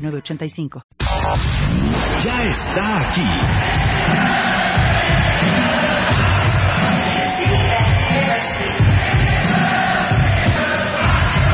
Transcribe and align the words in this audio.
906985. 0.00 0.82
Ya 2.24 2.42
está 2.44 3.10
aquí. 3.10 3.28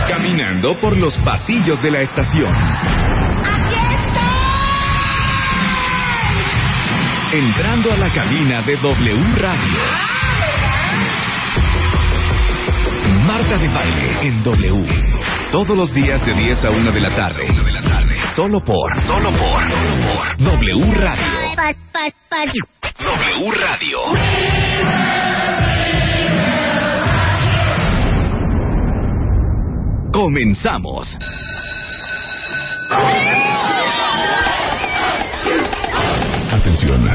Caminando 0.09 0.79
por 0.81 0.99
los 0.99 1.17
pasillos 1.19 1.83
de 1.83 1.91
la 1.91 2.01
estación. 2.01 2.55
Entrando 7.33 7.93
a 7.93 7.97
la 7.97 8.11
cabina 8.11 8.63
de 8.63 8.77
W 8.77 9.35
Radio. 9.35 10.07
Marta 13.27 13.59
de 13.59 13.69
Baile 13.69 14.29
en 14.29 14.43
W. 14.43 14.87
Todos 15.51 15.77
los 15.77 15.93
días 15.93 16.25
de 16.25 16.33
10 16.35 16.65
a 16.65 16.71
1 16.71 16.93
de 16.93 17.01
la 17.01 17.15
tarde. 17.15 17.47
Solo 18.37 18.61
por, 18.63 19.01
solo 19.01 19.31
por, 19.31 19.65
solo 19.65 19.97
por 20.03 20.37
W 20.37 20.93
Radio. 20.93 21.25
W 22.99 23.51
Radio. 23.51 23.99
Comenzamos. 30.13 31.17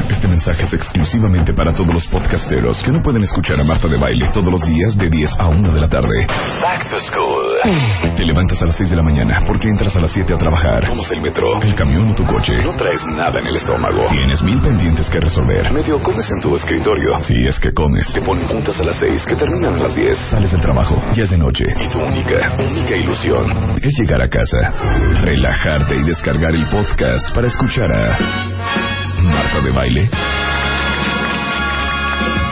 Este 0.08 0.28
mensaje 0.28 0.64
es 0.64 0.72
exclusivamente 0.72 1.52
para 1.52 1.72
todos 1.72 1.92
los 1.92 2.06
podcasteros 2.08 2.82
que 2.82 2.92
no 2.92 3.00
pueden 3.00 3.22
escuchar 3.22 3.60
a 3.60 3.64
Marta 3.64 3.88
de 3.88 3.96
Baile 3.96 4.28
todos 4.32 4.50
los 4.50 4.60
días 4.66 4.96
de 4.96 5.08
10 5.08 5.30
a 5.38 5.48
1 5.48 5.72
de 5.72 5.80
la 5.80 5.88
tarde. 5.88 6.26
Back 6.60 6.90
to 6.90 7.00
school. 7.00 8.14
Te 8.16 8.24
levantas 8.24 8.60
a 8.62 8.66
las 8.66 8.76
6 8.76 8.90
de 8.90 8.96
la 8.96 9.02
mañana 9.02 9.42
porque 9.46 9.68
entras 9.68 9.94
a 9.96 10.00
las 10.00 10.10
7 10.12 10.34
a 10.34 10.38
trabajar. 10.38 10.86
Tomas 10.86 11.10
el 11.12 11.20
metro, 11.20 11.60
el 11.62 11.74
camión 11.74 12.10
o 12.10 12.14
tu 12.14 12.24
coche. 12.24 12.62
No 12.62 12.72
traes 12.74 13.04
nada 13.06 13.40
en 13.40 13.46
el 13.46 13.56
estómago. 13.56 14.06
Tienes 14.10 14.42
mil 14.42 14.60
pendientes 14.60 15.08
que 15.08 15.20
resolver. 15.20 15.72
Medio 15.72 16.02
comes 16.02 16.30
en 16.30 16.40
tu 16.40 16.56
escritorio. 16.56 17.20
Si 17.22 17.46
es 17.46 17.58
que 17.58 17.72
comes. 17.72 18.12
Te 18.12 18.22
ponen 18.22 18.46
juntas 18.46 18.80
a 18.80 18.84
las 18.84 18.98
6 18.98 19.24
que 19.26 19.36
terminan 19.36 19.74
a 19.74 19.78
las 19.78 19.96
10. 19.96 20.18
Sales 20.18 20.52
del 20.52 20.60
trabajo. 20.60 21.02
Ya 21.14 21.24
es 21.24 21.30
de 21.30 21.38
noche. 21.38 21.64
Y 21.68 21.88
tu 21.88 22.00
única, 22.00 22.52
única 22.58 22.96
ilusión 22.96 23.78
es 23.80 23.98
llegar 23.98 24.20
a 24.20 24.28
casa, 24.28 24.74
relajarte 25.24 25.96
y 25.96 26.02
descargar 26.02 26.54
el 26.54 26.66
podcast 26.68 27.26
para 27.34 27.46
escuchar 27.46 27.90
a 27.92 28.91
Marta 29.24 29.60
de 29.62 29.70
Baile. 29.70 30.41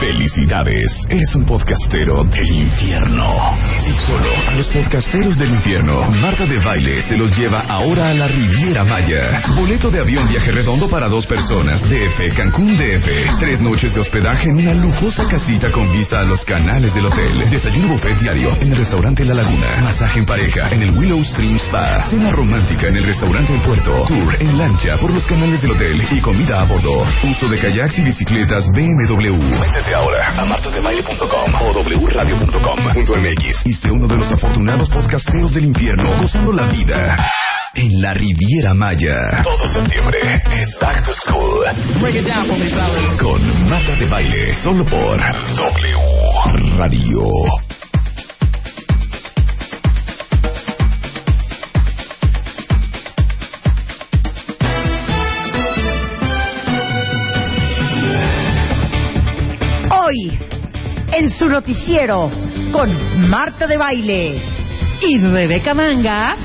Felicidades, 0.01 1.05
eres 1.09 1.35
un 1.35 1.45
podcastero 1.45 2.23
del 2.23 2.51
infierno. 2.63 3.55
Y 3.87 3.93
solo 4.07 4.25
a 4.47 4.55
los 4.55 4.67
podcasteros 4.69 5.37
del 5.37 5.51
infierno, 5.51 6.09
Marta 6.19 6.47
de 6.47 6.57
Baile 6.57 7.03
se 7.03 7.15
los 7.15 7.37
lleva 7.37 7.61
ahora 7.69 8.09
a 8.09 8.13
la 8.15 8.27
Riviera 8.27 8.83
Maya. 8.83 9.43
Boleto 9.55 9.91
de 9.91 9.99
avión 9.99 10.27
viaje 10.27 10.51
redondo 10.53 10.89
para 10.89 11.07
dos 11.07 11.27
personas, 11.27 11.83
DF, 11.83 12.35
Cancún 12.35 12.77
DF. 12.77 13.39
Tres 13.39 13.61
noches 13.61 13.93
de 13.93 14.01
hospedaje 14.01 14.49
en 14.49 14.57
una 14.57 14.73
lujosa 14.73 15.27
casita 15.27 15.71
con 15.71 15.91
vista 15.91 16.19
a 16.19 16.23
los 16.23 16.43
canales 16.45 16.91
del 16.95 17.05
hotel. 17.05 17.47
Desayuno 17.51 17.89
buffet 17.89 18.17
diario 18.17 18.57
en 18.59 18.71
el 18.71 18.79
restaurante 18.79 19.23
La 19.23 19.35
Laguna. 19.35 19.81
Masaje 19.83 20.17
en 20.17 20.25
pareja 20.25 20.69
en 20.71 20.81
el 20.81 20.97
Willow 20.97 21.23
Stream 21.25 21.57
Spa. 21.57 22.09
Cena 22.09 22.31
romántica 22.31 22.87
en 22.87 22.97
el 22.97 23.03
restaurante 23.03 23.53
El 23.53 23.61
Puerto. 23.61 24.05
Tour 24.07 24.35
en 24.39 24.57
lancha 24.57 24.97
por 24.97 25.13
los 25.13 25.27
canales 25.27 25.61
del 25.61 25.73
hotel 25.73 26.07
y 26.09 26.19
comida 26.21 26.61
a 26.61 26.65
bordo. 26.65 27.03
Uso 27.23 27.47
de 27.47 27.59
kayaks 27.59 27.99
y 27.99 28.01
bicicletas 28.01 28.65
BMW. 28.73 29.90
Ahora 29.93 30.33
a 30.37 30.45
martadebaile.com 30.45 31.55
o 31.61 31.73
wradio.com.mx 32.05 33.65
y 33.65 33.73
sé 33.73 33.91
uno 33.91 34.07
de 34.07 34.15
los 34.15 34.31
afortunados 34.31 34.89
podcasteros 34.89 35.53
del 35.53 35.65
infierno 35.65 36.21
gozando 36.21 36.53
la 36.53 36.67
vida 36.67 37.17
en 37.73 38.01
la 38.01 38.13
Riviera 38.13 38.73
Maya. 38.73 39.43
Todo 39.43 39.65
septiembre 39.67 40.17
es 40.55 40.77
Back 40.79 41.05
to 41.05 41.13
School. 41.13 41.65
Con 43.19 43.69
Marta 43.69 43.95
de 43.95 44.05
Baile, 44.05 44.53
solo 44.55 44.85
por 44.85 45.17
W 45.17 46.77
Radio. 46.77 47.80
En 60.29 61.29
su 61.29 61.47
noticiero, 61.47 62.29
con 62.71 63.29
Marta 63.29 63.65
de 63.65 63.77
Baile 63.77 64.41
y 65.01 65.17
Rebeca 65.17 65.73
Manga, 65.73 66.35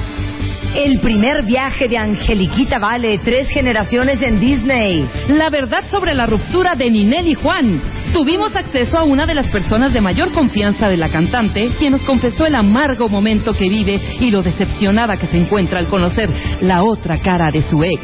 el 0.75 0.99
primer 1.01 1.45
viaje 1.45 1.89
de 1.89 1.99
Angeliquita 1.99 2.79
Vale, 2.79 3.19
tres 3.19 3.49
generaciones 3.49 4.23
en 4.23 4.41
Disney. 4.41 5.09
La 5.29 5.51
verdad 5.51 5.85
sobre 5.91 6.15
la 6.15 6.27
ruptura 6.27 6.75
de 6.75 6.91
Ninel 6.91 7.29
y 7.29 7.35
Juan. 7.35 7.83
Tuvimos 8.13 8.55
acceso 8.57 8.99
a 8.99 9.05
una 9.05 9.27
de 9.27 9.35
las 9.35 9.47
personas 9.49 9.93
de 9.93 10.01
mayor 10.01 10.33
confianza 10.33 10.89
de 10.89 10.97
la 10.97 11.11
cantante, 11.11 11.73
quien 11.79 11.93
nos 11.93 12.03
confesó 12.03 12.47
el 12.47 12.55
amargo 12.55 13.09
momento 13.09 13.53
que 13.53 13.69
vive 13.69 14.01
y 14.21 14.31
lo 14.31 14.43
decepcionada 14.43 15.17
que 15.17 15.27
se 15.27 15.37
encuentra 15.37 15.79
al 15.79 15.89
conocer 15.89 16.33
la 16.61 16.83
otra 16.83 17.21
cara 17.21 17.51
de 17.51 17.63
su 17.63 17.83
ex. 17.83 18.03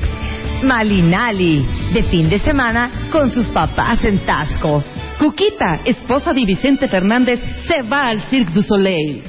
Malinali, 0.62 1.66
de 1.92 2.02
fin 2.04 2.28
de 2.28 2.38
semana 2.38 3.08
con 3.10 3.30
sus 3.30 3.48
papás 3.48 4.04
en 4.04 4.18
Tasco. 4.20 4.82
Cuquita, 5.18 5.80
esposa 5.84 6.32
de 6.32 6.44
Vicente 6.44 6.88
Fernández, 6.88 7.40
se 7.66 7.82
va 7.82 8.08
al 8.08 8.20
Cirque 8.22 8.52
du 8.52 8.62
Soleil. 8.62 9.22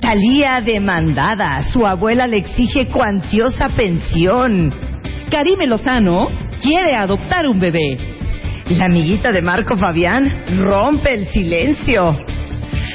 Talía 0.00 0.60
demandada, 0.60 1.62
su 1.62 1.86
abuela 1.86 2.26
le 2.26 2.38
exige 2.38 2.86
cuantiosa 2.88 3.70
pensión. 3.70 4.72
Karime 5.30 5.66
Lozano 5.66 6.26
quiere 6.62 6.94
adoptar 6.94 7.46
un 7.46 7.58
bebé. 7.58 7.98
La 8.70 8.86
amiguita 8.86 9.32
de 9.32 9.42
Marco 9.42 9.76
Fabián 9.76 10.44
rompe 10.58 11.14
el 11.14 11.26
silencio. 11.28 12.16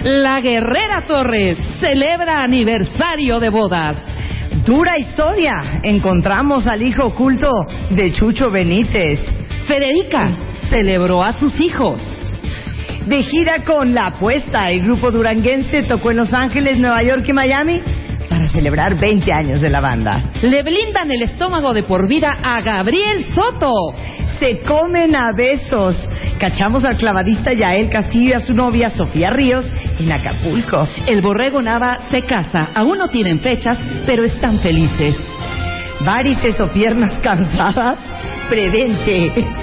La 0.04 0.40
Guerrera 0.40 1.06
Torres 1.08 1.58
celebra 1.80 2.44
aniversario 2.44 3.40
de 3.40 3.50
bodas. 3.50 3.98
Dura 4.66 4.98
historia. 4.98 5.80
Encontramos 5.84 6.68
al 6.68 6.82
hijo 6.82 7.06
oculto 7.08 7.50
de 7.90 8.12
Chucho 8.12 8.50
Benítez. 8.52 9.20
Federica 9.68 10.26
celebró 10.70 11.24
a 11.24 11.34
sus 11.34 11.60
hijos. 11.60 12.11
De 13.06 13.24
gira 13.24 13.64
con 13.64 13.94
La 13.96 14.08
Apuesta, 14.08 14.70
el 14.70 14.84
grupo 14.84 15.12
duranguense 15.12 15.84
tocó 15.84 16.12
en 16.12 16.18
Los 16.18 16.34
Ángeles, 16.34 16.78
Nueva 16.78 17.02
York 17.02 17.24
y 17.28 17.34
Miami 17.34 17.82
para 18.30 18.48
celebrar 18.48 18.98
20 18.98 19.34
años 19.34 19.60
de 19.60 19.70
la 19.70 19.82
banda. 19.82 20.24
Le 20.42 20.64
blindan 20.64 21.12
el 21.12 21.24
estómago 21.24 21.74
de 21.74 21.84
por 21.84 22.08
vida 22.08 22.38
a 22.42 22.62
Gabriel 22.62 23.26
Soto. 23.34 23.74
Se 24.40 24.60
comen 24.60 25.16
a 25.16 25.36
besos. 25.36 25.98
Cachamos 26.40 26.86
al 26.86 26.96
clavadista 26.96 27.54
Yael 27.54 27.90
Castillo 27.90 28.30
y 28.30 28.34
a 28.34 28.40
su 28.40 28.54
novia 28.54 28.92
Sofía 28.92 29.32
Ríos 29.32 29.66
en 30.00 30.12
Acapulco. 30.12 30.88
El 31.08 31.22
borrego 31.22 31.62
Nava 31.62 32.00
se 32.10 32.22
casa. 32.22 32.70
Aún 32.74 33.00
no 33.00 33.08
tienen 33.10 33.40
fechas, 33.42 33.78
pero 34.06 34.24
están 34.24 34.60
felices. 34.60 35.16
Varices 36.06 36.60
o 36.62 36.72
piernas 36.72 37.20
cansadas, 37.20 38.00
prevente. 38.50 39.61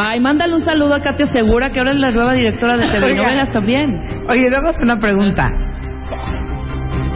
Ay, 0.00 0.20
mándale 0.20 0.54
un 0.54 0.64
saludo 0.64 0.94
a 0.94 1.02
Katia 1.02 1.26
Segura, 1.26 1.70
que 1.70 1.80
ahora 1.80 1.90
es 1.90 1.98
la 1.98 2.12
nueva 2.12 2.32
directora 2.32 2.76
de 2.76 2.86
TV. 2.90 3.16
Novelas 3.16 3.50
también. 3.50 3.98
Oye, 4.28 4.48
damos 4.48 4.76
una 4.80 4.96
pregunta. 4.96 5.44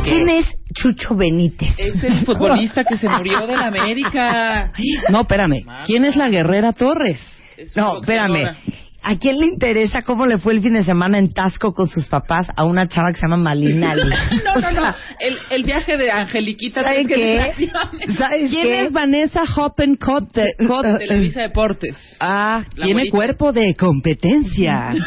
¿Quién 0.02 0.28
es 0.28 0.46
Chucho 0.74 1.14
Benítez? 1.14 1.78
Es 1.78 2.02
el 2.02 2.26
futbolista 2.26 2.82
que 2.82 2.96
se 2.96 3.08
murió 3.08 3.46
de 3.46 3.56
la 3.56 3.66
América. 3.66 4.72
No, 5.10 5.20
espérame. 5.20 5.64
¿Quién 5.84 6.04
es 6.04 6.16
la 6.16 6.28
Guerrera 6.28 6.72
Torres? 6.72 7.20
No, 7.76 8.00
espérame. 8.00 8.56
¿A 9.04 9.16
quién 9.16 9.38
le 9.38 9.46
interesa 9.46 10.02
cómo 10.02 10.26
le 10.26 10.38
fue 10.38 10.52
el 10.52 10.62
fin 10.62 10.74
de 10.74 10.84
semana 10.84 11.18
en 11.18 11.32
Tasco 11.32 11.72
con 11.74 11.88
sus 11.88 12.06
papás 12.06 12.46
a 12.56 12.64
una 12.64 12.86
chava 12.86 13.08
que 13.12 13.16
se 13.16 13.26
llama 13.26 13.36
Malinali? 13.36 14.02
No, 14.44 14.56
no, 14.60 14.70
no. 14.70 14.94
El, 15.18 15.36
el 15.50 15.64
viaje 15.64 15.96
de 15.96 16.10
Angeliquita. 16.10 16.82
¿Saben 16.82 17.06
tres 17.08 17.56
qué? 17.56 17.66
¿Sabes 18.14 18.50
¿Quién 18.50 18.68
qué? 18.68 18.80
es 18.82 18.92
Vanessa 18.92 19.42
Hoppencott? 19.56 20.32
de-? 20.32 20.54
Televisa 20.98 21.42
Deportes. 21.48 22.16
Ah, 22.20 22.62
tiene 22.74 22.90
abuelita. 22.92 23.16
cuerpo 23.16 23.52
de 23.52 23.74
competencia. 23.74 24.94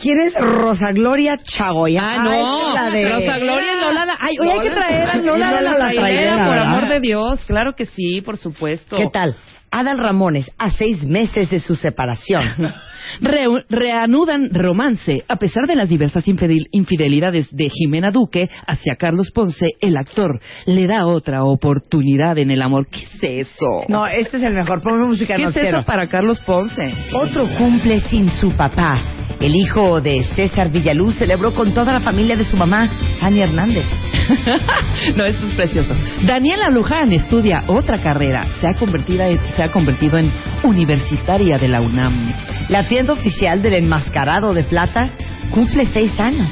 ¿Quién 0.00 0.18
es 0.20 0.34
Rosa 0.40 0.90
Gloria 0.92 1.38
Chagoya? 1.44 2.02
Ah, 2.04 2.24
no. 2.24 2.74
la 2.74 2.90
de... 2.90 3.08
Rosa 3.08 3.38
Gloria 3.38 3.74
Lola. 3.76 4.16
Ay, 4.18 4.36
hoy 4.38 4.48
hay 4.48 4.60
que 4.60 4.70
traer 4.70 5.08
a 5.10 5.16
Lola 5.16 5.52
Lola 5.60 5.78
la 5.78 5.90
trailera, 5.90 6.44
por 6.46 6.58
amor 6.58 6.88
de 6.88 7.00
Dios. 7.00 7.40
Claro 7.46 7.74
que 7.76 7.86
sí, 7.86 8.20
por 8.20 8.36
supuesto. 8.36 8.96
¿Qué 8.96 9.06
tal? 9.12 9.36
Adal 9.72 9.98
Ramones, 9.98 10.50
a 10.58 10.70
seis 10.70 11.02
meses 11.02 11.50
de 11.50 11.58
su 11.58 11.74
separación. 11.74 12.42
Reu- 13.20 13.64
reanudan 13.68 14.50
romance 14.54 15.24
a 15.26 15.34
pesar 15.36 15.66
de 15.66 15.74
las 15.74 15.88
diversas 15.88 16.24
infidel- 16.28 16.68
infidelidades 16.70 17.48
de 17.50 17.68
Jimena 17.68 18.12
Duque 18.12 18.48
hacia 18.66 18.94
Carlos 18.94 19.32
Ponce. 19.32 19.70
El 19.80 19.96
actor 19.96 20.38
le 20.66 20.86
da 20.86 21.04
otra 21.06 21.42
oportunidad 21.44 22.38
en 22.38 22.50
el 22.52 22.62
amor. 22.62 22.86
¿Qué 22.88 23.00
es 23.40 23.48
eso? 23.48 23.84
No, 23.88 24.04
este 24.06 24.36
es 24.36 24.42
el 24.44 24.54
mejor. 24.54 24.80
Ponme 24.82 25.04
música 25.06 25.34
¿Qué 25.34 25.42
es 25.42 25.48
noticiero. 25.48 25.78
eso 25.78 25.86
para 25.86 26.06
Carlos 26.06 26.38
Ponce? 26.40 26.94
Otro 27.12 27.48
cumple 27.58 27.98
sin 28.00 28.30
su 28.30 28.52
papá. 28.54 29.02
El 29.40 29.56
hijo 29.56 30.00
de 30.00 30.22
César 30.36 30.70
Villaluz 30.70 31.16
celebró 31.16 31.52
con 31.52 31.74
toda 31.74 31.92
la 31.94 32.00
familia 32.00 32.36
de 32.36 32.44
su 32.44 32.56
mamá, 32.56 32.88
Fanny 33.18 33.40
Hernández. 33.40 33.86
no, 35.16 35.24
esto 35.24 35.46
es 35.46 35.54
precioso. 35.54 35.94
Daniela 36.24 36.68
Luján 36.70 37.12
estudia 37.12 37.64
otra 37.66 38.00
carrera. 38.00 38.46
Se 38.60 38.68
ha, 38.68 38.74
convertido 38.74 39.24
en, 39.24 39.40
se 39.56 39.61
ha 39.62 39.72
convertido 39.72 40.18
en 40.18 40.32
universitaria 40.64 41.58
de 41.58 41.68
la 41.68 41.80
UNAM. 41.80 42.32
La 42.68 42.88
tienda 42.88 43.12
oficial 43.12 43.62
del 43.62 43.74
enmascarado 43.74 44.54
de 44.54 44.64
plata 44.64 45.12
cumple 45.52 45.86
seis 45.86 46.18
años. 46.18 46.50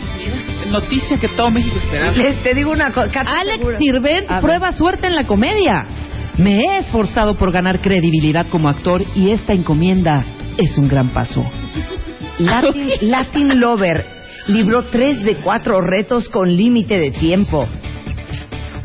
Noticia 0.70 1.18
que 1.18 1.28
todo 1.28 1.50
México 1.50 1.76
esperaba. 1.76 2.12
Les, 2.12 2.42
te 2.42 2.54
digo 2.54 2.70
una 2.70 2.92
cosa. 2.92 3.20
Alex 3.20 3.78
Sirvent 3.78 4.28
prueba 4.40 4.72
suerte 4.72 5.06
en 5.06 5.16
la 5.16 5.26
comedia. 5.26 5.84
Me 6.38 6.60
he 6.60 6.78
esforzado 6.78 7.34
por 7.36 7.52
ganar 7.52 7.80
credibilidad 7.80 8.46
como 8.48 8.68
actor 8.68 9.02
y 9.14 9.30
esta 9.30 9.52
encomienda 9.52 10.24
es 10.56 10.78
un 10.78 10.88
gran 10.88 11.08
paso. 11.08 11.44
Latin, 12.38 12.90
Latin 13.10 13.60
Lover 13.60 14.06
libró 14.46 14.84
tres 14.84 15.22
de 15.22 15.36
cuatro 15.36 15.80
retos 15.80 16.28
con 16.28 16.56
límite 16.56 16.98
de 16.98 17.10
tiempo. 17.10 17.68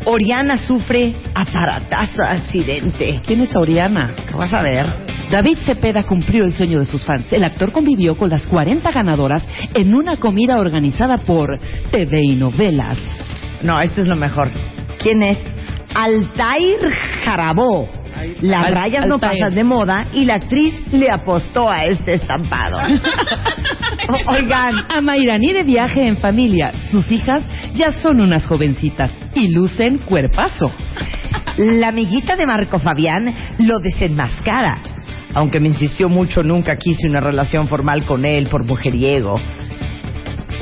Oriana 0.05 0.59
sufre 0.59 1.15
aparatazo 1.33 2.21
accidente. 2.21 3.21
¿Quién 3.25 3.41
es 3.41 3.55
Oriana? 3.55 4.13
¿Qué 4.27 4.35
vas 4.35 4.53
a 4.53 4.61
ver? 4.61 4.85
David 5.31 5.57
Cepeda 5.65 6.03
cumplió 6.03 6.45
el 6.45 6.53
sueño 6.53 6.79
de 6.79 6.85
sus 6.85 7.03
fans. 7.03 7.33
El 7.33 7.43
actor 7.43 7.71
convivió 7.71 8.15
con 8.15 8.29
las 8.29 8.45
40 8.47 8.91
ganadoras 8.91 9.45
en 9.73 9.95
una 9.95 10.17
comida 10.17 10.59
organizada 10.59 11.17
por 11.17 11.57
TV 11.89 12.21
y 12.21 12.35
Novelas. 12.35 12.99
No, 13.63 13.81
esto 13.81 14.01
es 14.01 14.07
lo 14.07 14.15
mejor. 14.15 14.51
¿Quién 14.99 15.23
es? 15.23 15.39
Altair 15.95 16.91
Jarabó. 17.23 17.89
Las 18.41 18.65
Al- 18.67 18.73
rayas 18.75 19.07
no 19.07 19.19
pasan 19.19 19.53
de 19.55 19.63
moda 19.63 20.07
y 20.13 20.25
la 20.25 20.35
actriz 20.35 20.73
le 20.91 21.09
apostó 21.11 21.69
a 21.69 21.83
este 21.85 22.13
estampado. 22.13 22.79
O- 24.07 24.31
Oigan, 24.33 24.75
A 24.89 25.01
Mairani 25.01 25.51
de 25.53 25.63
viaje 25.63 26.05
en 26.07 26.17
familia. 26.17 26.71
Sus 26.91 27.11
hijas 27.11 27.43
ya 27.73 27.91
son 27.91 28.21
unas 28.21 28.45
jovencitas 28.45 29.11
y 29.33 29.51
lucen 29.51 29.97
cuerpazo. 29.99 30.69
la 31.57 31.87
amiguita 31.87 32.35
de 32.35 32.45
Marco 32.45 32.77
Fabián 32.79 33.33
lo 33.59 33.79
desenmascara. 33.79 34.79
Aunque 35.33 35.59
me 35.59 35.69
insistió 35.69 36.07
mucho, 36.07 36.43
nunca 36.43 36.77
quise 36.77 37.07
una 37.09 37.19
relación 37.19 37.67
formal 37.67 38.05
con 38.05 38.25
él 38.25 38.47
por 38.47 38.63
mujeriego. 38.63 39.35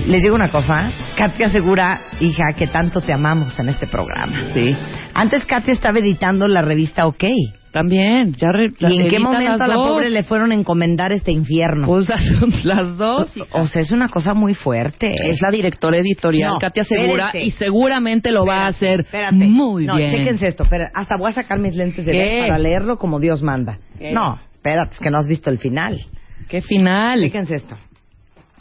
Les 0.07 0.21
digo 0.23 0.35
una 0.35 0.50
cosa, 0.50 0.91
Katia 1.17 1.47
asegura, 1.47 2.00
hija, 2.19 2.53
que 2.57 2.67
tanto 2.67 3.01
te 3.01 3.13
amamos 3.13 3.57
en 3.59 3.69
este 3.69 3.88
programa. 3.88 4.33
Sí. 4.53 4.75
Antes 5.13 5.45
Katia 5.45 5.74
estaba 5.74 6.00
editando 6.00 6.48
la 6.48 6.62
revista 6.62 7.06
OK. 7.07 7.24
También. 7.71 8.33
Ya 8.33 8.50
re- 8.50 8.71
¿Y 8.77 9.01
en 9.01 9.10
qué 9.10 9.18
momento 9.19 9.63
a 9.63 9.68
la 9.68 9.74
dos. 9.75 9.88
pobre 9.88 10.12
le 10.12 10.21
fueron 10.24 10.51
a 10.51 10.56
encomendar 10.56 11.12
este 11.12 11.31
infierno? 11.31 11.88
Pues 11.88 12.07
las, 12.07 12.21
las 12.65 12.98
dos. 12.98 13.36
hija. 13.36 13.48
o 13.51 13.65
sea, 13.65 13.81
es 13.81 13.92
una 13.92 14.10
cosa 14.10 14.36
muy 14.36 14.54
fuerte. 14.54 15.15
Es 15.27 15.42
la 15.42 15.50
directora 15.50 15.98
editorial, 15.98 16.54
No, 16.54 16.60
Katia 16.60 16.83
Segura, 16.83 17.27
espérense. 17.27 17.48
y 17.48 17.51
seguramente 17.57 18.31
lo 18.31 18.45
va 18.45 18.65
a 18.65 18.68
hacer 18.68 19.00
Espérate. 19.01 19.36
muy 19.36 19.86
no, 19.86 19.95
bien. 19.98 20.12
chéquense 20.12 20.48
esto. 20.48 20.63
Espera, 20.63 20.92
hasta 20.94 21.15
voy 21.18 21.31
a 21.31 21.33
sacar 21.33 21.57
mis 21.60 21.75
lentes 21.75 22.06
de 22.06 22.12
¿Qué? 22.12 22.18
ver 22.18 22.48
para 22.50 22.60
leerlo 22.60 22.98
como 22.98 23.19
Dios 23.19 23.42
manda. 23.42 23.80
¿Qué? 23.98 24.12
No, 24.12 24.39
espérate, 24.54 24.94
es 24.94 25.00
que 25.00 25.10
no 25.10 25.18
has 25.18 25.27
visto 25.27 25.50
el 25.50 25.57
final. 25.57 26.06
¡Qué 26.48 26.62
final! 26.62 27.21
Chéquense 27.21 27.56
esto. 27.56 27.75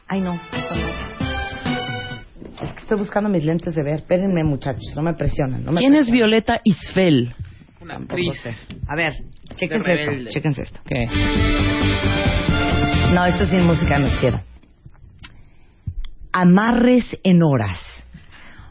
Ay, 0.09 0.21
no. 0.23 0.41
Es 2.63 2.73
que 2.73 2.81
estoy 2.81 2.99
buscando 2.99 3.29
mis 3.29 3.45
lentes 3.45 3.75
de 3.75 3.83
ver. 3.83 3.95
Espérenme, 3.95 4.45
muchachos, 4.45 4.93
no 4.95 5.03
me 5.03 5.15
presionan. 5.15 5.65
No 5.65 5.73
me 5.73 5.81
¿Quién 5.81 5.95
es. 5.95 6.11
Violeta 6.11 6.61
Isfel? 6.65 7.35
Una 7.81 7.97
actriz. 7.97 8.41
A 8.87 8.95
ver, 8.95 9.15
chéquense 9.57 9.93
esto. 9.93 10.31
Chéquense 10.31 10.63
esto. 10.63 10.81
¿Qué? 10.85 11.07
No, 13.13 13.27
esto 13.27 13.45
es 13.45 13.51
sin 13.51 13.65
música 13.65 13.99
noticiera. 13.99 14.45
Amarres 16.33 17.19
en 17.25 17.43
horas. 17.43 17.81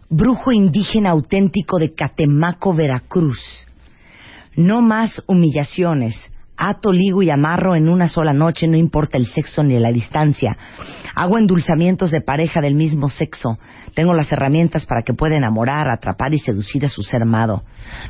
Brujo 0.09 0.51
indígena 0.51 1.11
auténtico 1.11 1.77
de 1.77 1.93
Catemaco, 1.93 2.73
Veracruz. 2.73 3.39
No 4.55 4.81
más 4.81 5.23
humillaciones. 5.27 6.15
Ato, 6.63 6.91
ligo 6.91 7.23
y 7.23 7.31
amarro 7.31 7.75
en 7.75 7.89
una 7.89 8.07
sola 8.07 8.33
noche, 8.33 8.67
no 8.67 8.77
importa 8.77 9.17
el 9.17 9.25
sexo 9.25 9.63
ni 9.63 9.79
la 9.79 9.91
distancia. 9.91 10.55
Hago 11.15 11.39
endulzamientos 11.39 12.11
de 12.11 12.21
pareja 12.21 12.61
del 12.61 12.75
mismo 12.75 13.09
sexo. 13.09 13.57
Tengo 13.95 14.13
las 14.13 14.31
herramientas 14.31 14.85
para 14.85 15.01
que 15.01 15.15
pueda 15.15 15.35
enamorar, 15.35 15.89
atrapar 15.89 16.35
y 16.35 16.37
seducir 16.37 16.85
a 16.85 16.89
su 16.89 17.01
ser 17.01 17.23
amado. 17.23 17.63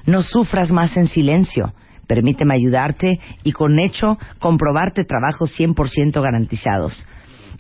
No 0.06 0.21
sufras 0.21 0.69
más 0.69 0.98
en 0.98 1.07
silencio. 1.07 1.74
Permíteme 2.07 2.53
ayudarte 2.53 3.21
y 3.45 3.53
con 3.53 3.80
hecho 3.80 4.19
comprobarte 4.39 5.06
trabajos 5.06 5.57
100% 5.57 6.21
garantizados. 6.21 7.07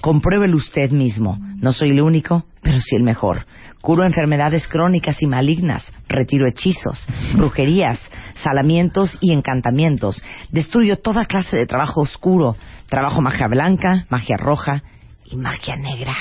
Compruébelo 0.01 0.57
usted 0.57 0.91
mismo. 0.91 1.37
No 1.57 1.73
soy 1.73 1.91
el 1.91 2.01
único, 2.01 2.45
pero 2.61 2.79
sí 2.79 2.95
el 2.95 3.03
mejor. 3.03 3.45
Curo 3.81 4.05
enfermedades 4.05 4.67
crónicas 4.67 5.21
y 5.21 5.27
malignas, 5.27 5.91
retiro 6.07 6.47
hechizos, 6.47 7.07
brujerías, 7.35 7.99
salamientos 8.43 9.17
y 9.21 9.31
encantamientos. 9.31 10.23
Destruyo 10.49 10.97
toda 10.97 11.25
clase 11.25 11.55
de 11.55 11.65
trabajo 11.65 12.01
oscuro. 12.01 12.55
Trabajo 12.87 13.21
magia 13.21 13.47
blanca, 13.47 14.05
magia 14.09 14.37
roja 14.37 14.83
y 15.25 15.35
magia 15.37 15.75
negra. 15.75 16.15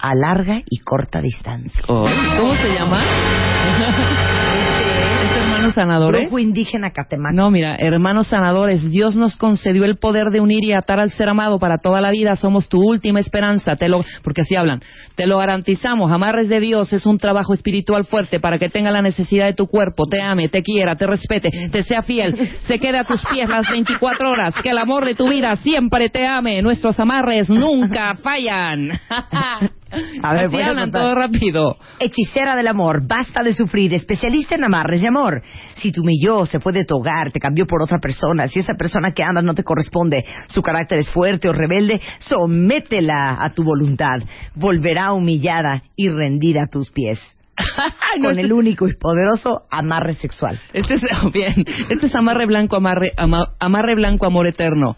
A 0.00 0.14
larga 0.14 0.62
y 0.68 0.78
corta 0.78 1.20
distancia. 1.20 1.82
¿Cómo 1.86 2.54
se 2.54 2.74
llama? 2.74 3.59
¿Es 5.70 5.78
hermanos 5.78 6.02
sanadores? 6.02 6.32
Indígena 6.40 6.90
Catemaco. 6.90 7.34
No, 7.34 7.50
mira, 7.50 7.76
hermanos 7.78 8.28
sanadores, 8.28 8.90
Dios 8.90 9.16
nos 9.16 9.36
concedió 9.36 9.84
el 9.84 9.96
poder 9.96 10.30
de 10.30 10.40
unir 10.40 10.64
y 10.64 10.72
atar 10.72 11.00
al 11.00 11.10
ser 11.10 11.28
amado 11.28 11.58
para 11.58 11.78
toda 11.78 12.00
la 12.00 12.10
vida. 12.10 12.36
Somos 12.36 12.68
tu 12.68 12.82
última 12.82 13.20
esperanza, 13.20 13.76
te 13.76 13.88
lo, 13.88 14.04
porque 14.22 14.42
así 14.42 14.56
hablan. 14.56 14.82
Te 15.14 15.26
lo 15.26 15.38
garantizamos. 15.38 16.10
Amarres 16.10 16.48
de 16.48 16.60
Dios 16.60 16.92
es 16.92 17.06
un 17.06 17.18
trabajo 17.18 17.54
espiritual 17.54 18.04
fuerte 18.04 18.40
para 18.40 18.58
que 18.58 18.68
tenga 18.68 18.90
la 18.90 19.02
necesidad 19.02 19.46
de 19.46 19.54
tu 19.54 19.66
cuerpo, 19.66 20.04
te 20.06 20.20
ame, 20.20 20.48
te 20.48 20.62
quiera, 20.62 20.94
te 20.94 21.06
respete, 21.06 21.50
te 21.70 21.82
sea 21.82 22.02
fiel, 22.02 22.36
se 22.66 22.78
quede 22.78 22.98
a 22.98 23.04
tus 23.04 23.24
pies 23.26 23.48
las 23.48 23.70
24 23.70 24.30
horas. 24.30 24.54
Que 24.62 24.70
el 24.70 24.78
amor 24.78 25.04
de 25.04 25.14
tu 25.14 25.28
vida 25.28 25.54
siempre 25.56 26.10
te 26.10 26.26
ame. 26.26 26.62
Nuestros 26.62 26.98
amarres 26.98 27.48
nunca 27.48 28.14
fallan. 28.22 28.90
A 30.22 30.34
ver, 30.34 30.48
voy 30.48 30.62
a 30.62 30.68
hablan 30.68 30.90
todo 30.92 31.14
rápido. 31.14 31.76
Hechicera 31.98 32.54
del 32.56 32.68
amor, 32.68 33.06
basta 33.06 33.42
de 33.42 33.54
sufrir, 33.54 33.92
especialista 33.94 34.54
en 34.54 34.64
amarres 34.64 35.00
de 35.00 35.08
amor. 35.08 35.42
Si 35.76 35.92
tu 35.92 36.02
humilló, 36.02 36.46
se 36.46 36.60
fue 36.60 36.72
de 36.72 36.84
tu 36.84 36.96
hogar, 36.96 37.32
te 37.32 37.40
cambió 37.40 37.66
por 37.66 37.82
otra 37.82 37.98
persona, 37.98 38.48
si 38.48 38.60
esa 38.60 38.74
persona 38.74 39.12
que 39.12 39.22
amas 39.22 39.44
no 39.44 39.54
te 39.54 39.64
corresponde, 39.64 40.24
su 40.48 40.62
carácter 40.62 40.98
es 40.98 41.10
fuerte 41.10 41.48
o 41.48 41.52
rebelde, 41.52 42.00
sométela 42.18 43.38
a 43.40 43.50
tu 43.50 43.64
voluntad. 43.64 44.20
Volverá 44.54 45.12
humillada 45.12 45.82
y 45.96 46.08
rendida 46.08 46.64
a 46.64 46.66
tus 46.66 46.90
pies. 46.90 47.18
No, 48.18 48.24
Con 48.28 48.38
el 48.38 48.52
único 48.52 48.88
y 48.88 48.94
poderoso 48.96 49.62
amarre 49.70 50.14
sexual. 50.14 50.60
Este 50.72 50.94
es, 50.94 51.02
oh, 51.22 51.30
bien, 51.34 51.64
este 51.88 52.06
es 52.06 52.14
amarre 52.14 52.46
blanco, 52.46 52.76
amarre, 52.76 53.12
ama- 53.16 53.54
amarre 53.58 53.94
blanco, 53.94 54.26
amor 54.26 54.46
eterno. 54.46 54.96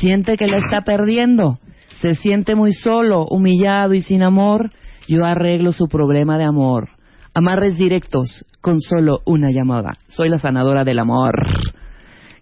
Siente 0.00 0.36
que 0.36 0.46
la 0.46 0.56
está 0.58 0.82
perdiendo. 0.82 1.58
Se 2.00 2.14
siente 2.16 2.54
muy 2.54 2.72
solo, 2.72 3.26
humillado 3.26 3.94
y 3.94 4.00
sin 4.02 4.22
amor. 4.22 4.70
Yo 5.08 5.24
arreglo 5.24 5.72
su 5.72 5.88
problema 5.88 6.38
de 6.38 6.44
amor. 6.44 6.90
Amarres 7.34 7.76
directos, 7.76 8.44
con 8.60 8.80
solo 8.80 9.20
una 9.26 9.50
llamada. 9.50 9.98
Soy 10.08 10.28
la 10.28 10.38
sanadora 10.38 10.84
del 10.84 10.98
amor. 10.98 11.32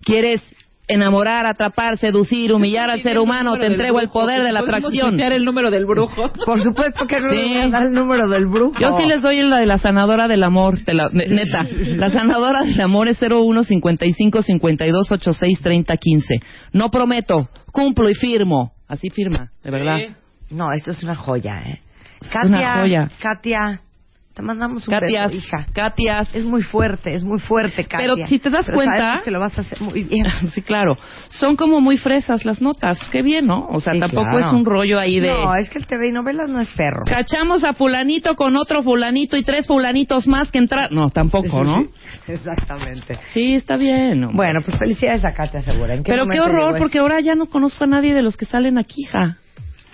¿Quieres 0.04 0.42
enamorar, 0.86 1.44
atrapar, 1.46 1.98
seducir, 1.98 2.52
humillar 2.52 2.88
al 2.88 3.02
ser 3.02 3.18
humano? 3.18 3.56
Te 3.58 3.66
entrego 3.66 4.00
el 4.00 4.08
poder 4.08 4.42
de 4.42 4.52
la 4.52 4.60
atracción. 4.60 5.20
el 5.20 5.44
número 5.44 5.70
del 5.70 5.84
brujo. 5.86 6.14
Por 6.46 6.60
supuesto 6.62 7.06
que 7.06 7.20
no 7.20 7.30
Sí. 7.30 7.36
le 7.36 7.44
voy 7.48 7.56
a 7.58 7.68
dar 7.68 7.82
el 7.84 7.92
número 7.92 8.28
del 8.28 8.46
brujo. 8.46 8.74
Yo 8.80 8.96
sí 8.98 9.06
les 9.06 9.20
doy 9.20 9.42
la 9.42 9.56
de 9.58 9.66
la 9.66 9.78
sanadora 9.78 10.28
del 10.28 10.42
amor, 10.42 10.78
te 10.84 10.94
la- 10.94 11.08
ne- 11.12 11.26
neta. 11.28 11.60
La 11.96 12.10
sanadora 12.10 12.62
del 12.62 12.80
amor 12.80 13.08
es 13.08 13.18
01 13.20 13.64
55 13.64 14.42
52 14.42 15.12
86 15.12 15.60
30 15.62 15.96
15. 15.96 16.34
No 16.72 16.90
prometo, 16.90 17.48
cumplo 17.72 18.08
y 18.08 18.14
firmo. 18.14 18.72
Así 18.88 19.10
firma, 19.10 19.52
de 19.62 19.70
verdad. 19.70 19.98
No, 20.50 20.72
esto 20.72 20.90
es 20.90 21.02
una 21.02 21.14
joya, 21.14 21.60
¿eh? 21.60 21.80
una 22.44 22.80
joya. 22.80 23.10
Katia, 23.20 23.82
Te 24.38 24.42
mandamos 24.44 24.86
un 24.86 24.92
Katias, 24.94 25.32
beso, 25.32 25.36
hija. 25.36 25.66
Katias. 25.74 26.32
Es 26.32 26.44
muy 26.44 26.62
fuerte, 26.62 27.12
es 27.12 27.24
muy 27.24 27.40
fuerte, 27.40 27.82
Katia. 27.82 27.98
Pero 28.14 28.28
si 28.28 28.38
te 28.38 28.50
das 28.50 28.66
Pero 28.66 28.76
cuenta- 28.76 29.20
que 29.24 29.32
lo 29.32 29.40
vas 29.40 29.58
a 29.58 29.62
hacer 29.62 29.80
muy 29.82 30.04
bien. 30.04 30.26
Sí, 30.54 30.62
claro. 30.62 30.96
Son 31.28 31.56
como 31.56 31.80
muy 31.80 31.96
fresas 31.96 32.44
las 32.44 32.62
notas. 32.62 33.00
Qué 33.10 33.22
bien, 33.22 33.46
¿no? 33.48 33.66
O 33.68 33.80
sea, 33.80 33.94
Sí, 33.94 33.98
tampoco 33.98 34.22
claro. 34.30 34.46
es 34.46 34.52
un 34.52 34.64
rollo 34.64 34.96
ahí 35.00 35.18
de... 35.18 35.32
No, 35.32 35.56
es 35.56 35.68
que 35.70 35.78
el 35.78 35.88
TV 35.88 36.10
y 36.10 36.12
novelas 36.12 36.48
no 36.48 36.60
es 36.60 36.68
perro. 36.70 37.02
Cachamos 37.04 37.64
a 37.64 37.72
fulanito 37.74 38.36
con 38.36 38.54
otro 38.54 38.84
fulanito 38.84 39.36
y 39.36 39.42
tres 39.42 39.66
fulanitos 39.66 40.28
más 40.28 40.52
que 40.52 40.58
entrar. 40.58 40.92
No, 40.92 41.10
tampoco, 41.10 41.64
¿no? 41.64 41.88
Exactamente. 42.28 43.18
Sí, 43.32 43.56
está 43.56 43.76
bien. 43.76 44.22
hombre. 44.22 44.36
Bueno, 44.36 44.60
pues 44.64 44.78
felicidades 44.78 45.24
a 45.24 45.32
Katia 45.34 45.62
Segura. 45.62 45.94
¿En 45.94 46.04
qué 46.04 46.12
Pero 46.12 46.28
qué 46.28 46.38
horror, 46.40 46.78
porque 46.78 47.00
ahora 47.00 47.18
ya 47.18 47.34
no 47.34 47.46
conozco 47.46 47.82
a 47.82 47.86
nadie 47.88 48.14
de 48.14 48.22
los 48.22 48.36
que 48.36 48.44
salen 48.44 48.78
aquí, 48.78 49.02
hija. 49.02 49.38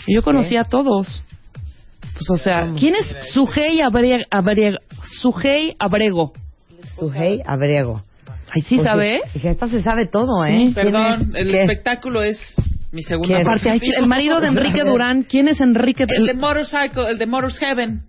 Yo 0.06 0.20
conocía 0.20 0.60
a 0.60 0.64
todos. 0.64 1.22
Pues, 2.14 2.30
o 2.30 2.36
sea, 2.36 2.72
¿quién 2.78 2.94
es 2.94 3.06
Sujei 3.32 3.80
Abrego? 3.80 4.24
Abrego? 4.30 4.78
Sujei 5.20 5.74
Abrego. 5.78 6.32
Sujei 6.98 7.40
Abrego. 7.44 8.02
Ay, 8.52 8.62
¿sí 8.62 8.76
Pues, 8.76 8.86
sabes? 8.88 9.20
Dije, 9.34 9.50
esta 9.50 9.66
se 9.68 9.82
sabe 9.82 10.06
todo, 10.06 10.44
¿eh? 10.44 10.50
Sí. 10.68 10.74
¿Quién 10.74 10.74
Perdón, 10.74 11.12
es? 11.12 11.28
el 11.34 11.50
¿Qué? 11.50 11.60
espectáculo 11.62 12.22
es 12.22 12.38
mi 12.92 13.02
segunda. 13.02 13.40
Aparte, 13.40 13.68
ay, 13.70 13.80
el 13.98 14.06
marido 14.06 14.40
de 14.40 14.46
Enrique 14.48 14.84
Durán. 14.84 15.24
¿Quién 15.24 15.48
es 15.48 15.60
Enrique? 15.60 16.06
El 16.08 16.26
de 16.26 16.34
Motorcycle, 16.34 17.10
el 17.10 17.18
de 17.18 17.26
Motors 17.26 17.58
Heaven. 17.58 18.02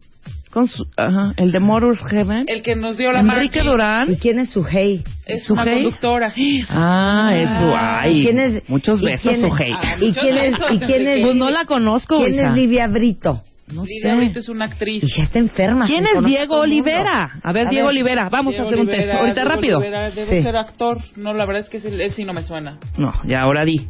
con 0.51 0.67
su- 0.67 0.85
ajá, 0.95 1.33
el 1.35 1.51
de 1.51 1.59
Motors 1.59 2.01
Heaven. 2.09 2.45
El 2.47 2.61
que 2.61 2.75
nos 2.77 2.97
dio 2.97 3.11
la 3.11 3.19
Enrique. 3.21 3.61
Durán. 3.61 4.09
¿Y 4.11 4.15
quién 4.17 4.39
es 4.39 4.51
Sujei? 4.51 5.03
Es 5.25 5.49
una 5.49 5.63
conductora. 5.65 6.31
Ah, 6.69 7.33
eso, 7.35 7.73
ay. 7.75 8.21
¿Quién 8.23 8.39
es? 8.39 8.69
Muchos 8.69 9.01
y 9.01 9.05
besos, 9.05 9.21
quién- 9.31 9.41
Sujei. 9.41 9.71
Ah, 9.73 9.95
¿Y 9.99 10.05
muchos 10.07 10.23
quién 10.23 10.37
es? 10.37 10.51
besos, 10.51 10.71
¿Y 10.73 10.79
quién 10.79 11.07
es? 11.07 11.19
Pues 11.23 11.35
no 11.35 11.49
la 11.49 11.65
conozco, 11.65 12.19
¿Quién 12.19 12.35
hija. 12.35 12.49
es 12.51 12.55
Livia 12.55 12.87
Brito? 12.87 13.41
No 13.75 13.85
sé. 13.85 14.39
es 14.39 14.49
una 14.49 14.65
actriz. 14.65 15.03
Hija, 15.03 15.23
está 15.23 15.39
enferma. 15.39 15.85
¿Quién 15.85 16.05
es 16.05 16.23
Diego. 16.23 16.55
Olivera? 16.61 17.29
A 17.43 17.51
ver, 17.51 17.67
A 17.67 17.69
Diego 17.69 17.87
ver. 17.87 17.95
Olivera. 17.95 18.29
Vamos 18.29 18.53
Diego 18.53 18.65
a 18.65 18.69
hacer 18.69 18.79
un 18.79 18.87
test. 18.87 18.99
Olivera, 19.01 19.19
Ahorita 19.19 19.41
Diego 19.41 19.55
rápido. 19.55 19.77
Olivera 19.79 20.11
debe 20.11 20.37
Sí. 20.37 20.43
ser 20.43 20.55
actor. 20.57 20.97
No, 21.15 21.33
la 21.33 21.45
verdad 21.45 21.63
es 21.63 21.69
que 21.69 21.77
ese, 21.77 21.89
ese 21.89 22.09
sí 22.15 22.23
no 22.23 22.33
me 22.33 22.43
suena. 22.43 22.77
No, 22.97 23.11
ya 23.25 23.41
ahora 23.41 23.65
di. 23.65 23.87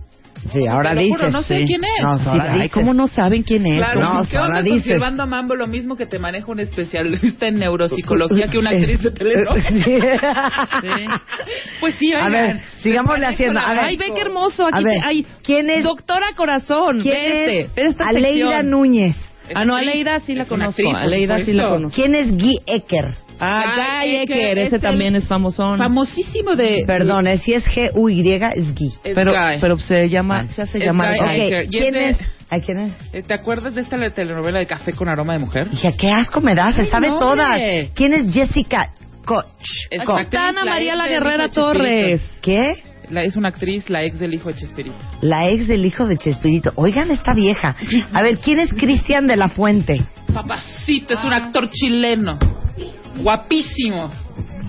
Sí, 0.51 0.60
ahora 0.70 0.89
Te 0.89 0.96
lo 0.98 1.01
dices. 1.01 1.18
juro, 1.18 1.32
no 1.32 1.42
sé 1.42 1.58
sí. 1.60 1.65
quién 1.65 1.82
es. 1.84 2.04
No, 2.04 2.20
Sí, 2.20 2.25
ahora 2.27 2.44
ay, 2.51 2.60
dices. 2.60 2.72
¿cómo 2.74 2.94
no 2.94 3.08
saben 3.08 3.42
quién 3.42 3.65
es? 3.65 3.77
Claro, 3.77 4.00
No, 4.01 4.27
¿qué 4.30 4.38
ahora 4.38 4.50
onda 4.60 4.62
dices. 4.62 4.84
con 4.84 4.94
Silvando 4.94 5.24
a 5.24 5.25
Mambo? 5.25 5.56
Lo 5.56 5.65
mismo 5.65 5.96
que 5.96 6.06
te 6.06 6.20
maneja 6.20 6.51
un 6.51 6.60
especialista 6.60 7.48
en 7.48 7.56
neuropsicología 7.58 8.48
que 8.48 8.58
una 8.60 8.70
actriz 8.72 9.01
de 9.01 9.12
telenovela. 9.12 10.51
Sí. 10.82 10.88
Sí. 10.96 11.06
Pues 11.80 11.96
sí, 11.96 12.13
A 12.13 12.27
oigan. 12.27 12.32
ver, 12.32 12.62
sigámosle 12.77 13.25
haciendo. 13.25 13.60
A 13.60 13.70
ver. 13.74 13.80
Ay, 13.86 13.98
ve 13.98 14.06
qué 14.13 14.22
hermoso. 14.22 14.68
Aquí 14.68 14.80
A 14.80 14.82
ver, 14.82 15.00
te, 15.01 15.08
ay, 15.08 15.25
¿quién 15.44 15.70
es- 15.70 15.84
Doctora 15.84 16.27
Corazón. 16.36 17.00
¿Quién 17.01 17.15
ve 17.15 17.25
es 17.25 17.65
este, 17.68 17.82
ve 17.82 17.88
esta 17.89 18.06
Aleida 18.08 18.46
sección. 18.50 18.70
Núñez? 18.70 19.15
Ah, 19.54 19.66
no. 19.66 19.75
Aleida 19.75 20.20
sí 20.22 20.34
la 20.36 20.46
conozco. 20.46 20.82
actriz, 20.82 20.96
Aleida 20.96 21.44
sí 21.46 21.54
la 21.54 21.70
conozco. 21.70 21.96
¿Quién 21.96 22.16
es 22.16 22.32
Guy 22.32 22.60
Ecker? 22.66 23.14
Ah, 23.40 24.02
Guy 24.04 24.16
Ecker, 24.16 24.58
ese 24.60 24.78
es 24.78 24.82
también 24.82 25.16
es 25.16 25.25
famosón. 25.28 25.78
Famosísimo 25.78 26.56
de... 26.56 26.84
Perdón, 26.88 27.28
eh, 27.28 27.38
si 27.38 27.54
es 27.54 27.66
G-U-Y, 27.66 28.32
es 28.32 28.74
Guy. 28.75 28.94
es 29.04 29.14
pero, 29.14 29.32
Guy. 29.34 29.58
pero 29.60 29.78
se 29.78 30.08
llama, 30.10 30.48
se 30.54 30.62
hace 30.62 30.78
Es 30.78 30.86
llamar 30.86 31.16
Guy 31.18 31.42
Ecker. 31.42 31.64
Es 31.64 31.70
¿quién 31.70 31.94
de- 31.94 32.10
es? 32.12 32.18
¿A 32.50 32.60
quién 32.60 32.80
es? 33.12 33.28
¿Te 33.28 33.34
acuerdas 33.34 33.74
de 33.75 33.82
esta 33.82 33.98
telenovela 34.12 34.60
de 34.60 34.66
Café 34.68 34.94
con 34.94 35.10
aroma 35.10 35.34
de 35.34 35.40
mujer? 35.40 35.68
Hija, 35.74 35.92
qué 35.98 36.12
asco 36.12 36.40
me 36.42 36.56
da, 36.56 36.72
se 36.72 36.82
Ay, 36.82 36.88
sabe 36.88 37.10
no, 37.10 37.18
todas. 37.18 37.60
¿Quién 37.94 38.14
es 38.14 38.34
Jessica 38.34 38.90
Koch? 39.25 39.46
Es 39.90 40.02
Ana 40.08 40.64
María 40.64 40.96
la 40.96 41.08
Guerrera. 41.08 41.50
Torres. 41.50 42.22
¿Qué? 42.42 42.78
La, 43.10 43.24
es 43.24 43.36
una 43.36 43.50
actriz, 43.50 43.90
la 43.90 44.04
ex 44.04 44.20
del 44.20 44.34
hijo 44.34 44.50
de 44.50 44.56
Chespirito. 44.56 44.98
La 45.22 45.50
ex 45.52 45.68
del 45.68 45.86
hijo 45.86 46.06
de 46.06 46.18
Chespirito. 46.18 46.72
Oigan, 46.76 47.12
esta 47.12 47.34
vieja. 47.34 47.76
A 48.14 48.22
ver, 48.24 48.38
¿quién 48.38 48.60
es 48.60 48.74
Cristian 48.74 49.28
de 49.28 49.36
la 49.38 49.50
Fuente? 49.50 50.02
Papacito, 50.34 51.14
es 51.14 51.24
un 51.24 51.34
actor 51.34 51.70
chileno. 51.70 52.38
Guapísimo. 53.18 54.10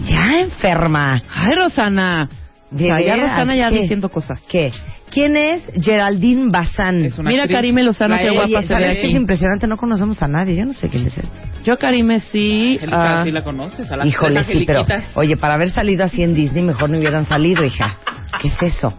Ya 0.09 0.41
enferma. 0.41 1.23
Ay, 1.29 1.55
Rosana. 1.57 2.29
O 2.71 2.77
¿De 2.77 2.85
sea, 2.85 3.01
ya? 3.01 3.17
Rosana 3.17 3.57
ya 3.57 3.71
¿Qué? 3.71 3.81
diciendo 3.83 4.09
cosas. 4.09 4.41
¿Qué? 4.49 4.71
¿Quién 5.11 5.37
es 5.37 5.71
Geraldine 5.81 6.51
Bazán? 6.51 7.05
Es 7.05 7.19
una 7.19 7.31
Mira, 7.31 7.45
actriz. 7.45 7.59
Karime 7.59 7.83
Lozano, 7.85 8.17
La 8.17 8.23
qué 8.23 8.31
guapa 8.31 8.63
se 8.63 8.69
¿sabes 8.69 8.89
ve 8.89 9.07
es 9.09 9.15
impresionante? 9.15 9.67
No 9.69 9.77
conocemos 9.77 10.21
a 10.21 10.29
nadie. 10.29 10.57
Yo 10.57 10.65
no 10.65 10.73
sé 10.73 10.89
quién 10.89 11.07
es 11.07 11.17
este. 11.17 11.39
Yo 11.65 11.79
Karime 11.79 12.21
sí. 12.21 12.73
Angélica, 12.75 13.21
ah, 13.21 13.25
¿sí 13.25 13.31
la 13.31 13.43
conoces? 13.43 13.91
A 13.91 13.97
las 13.97 14.07
Híjole, 14.09 14.43
sí, 14.45 14.65
pero... 14.67 14.85
Oye, 15.15 15.37
para 15.37 15.55
haber 15.55 15.71
salido 15.71 16.05
así 16.05 16.23
en 16.23 16.35
Disney, 16.35 16.65
mejor 16.65 16.91
no 16.91 16.99
hubieran 16.99 17.25
salido, 17.25 17.65
hija. 17.65 17.99
¿Qué 18.41 18.49
es 18.49 18.63
eso? 18.75 18.93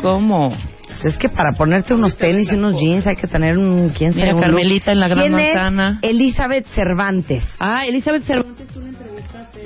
¿Cómo? 0.00 0.48
Pues 0.86 1.04
es 1.06 1.18
que 1.18 1.28
para 1.28 1.52
ponerte 1.56 1.94
unos 1.94 2.16
tenis 2.16 2.52
y 2.52 2.56
unos 2.56 2.78
jeans 2.78 3.06
hay 3.06 3.16
que 3.16 3.26
tener 3.26 3.56
un... 3.56 3.88
¿Quién 3.90 4.14
Mira, 4.14 4.26
sabe? 4.26 4.32
look. 4.40 4.42
Carmelita 4.42 4.92
en 4.92 5.00
la 5.00 5.08
Gran 5.08 5.20
¿Quién 5.20 5.32
Manzana. 5.32 5.98
es 6.02 6.10
Elizabeth 6.10 6.66
Cervantes? 6.74 7.44
Ah, 7.58 7.86
Elizabeth 7.86 8.24
Cervantes, 8.24 8.66
tú 8.68 8.80
la 8.82 8.88
entrevistaste. 8.88 9.60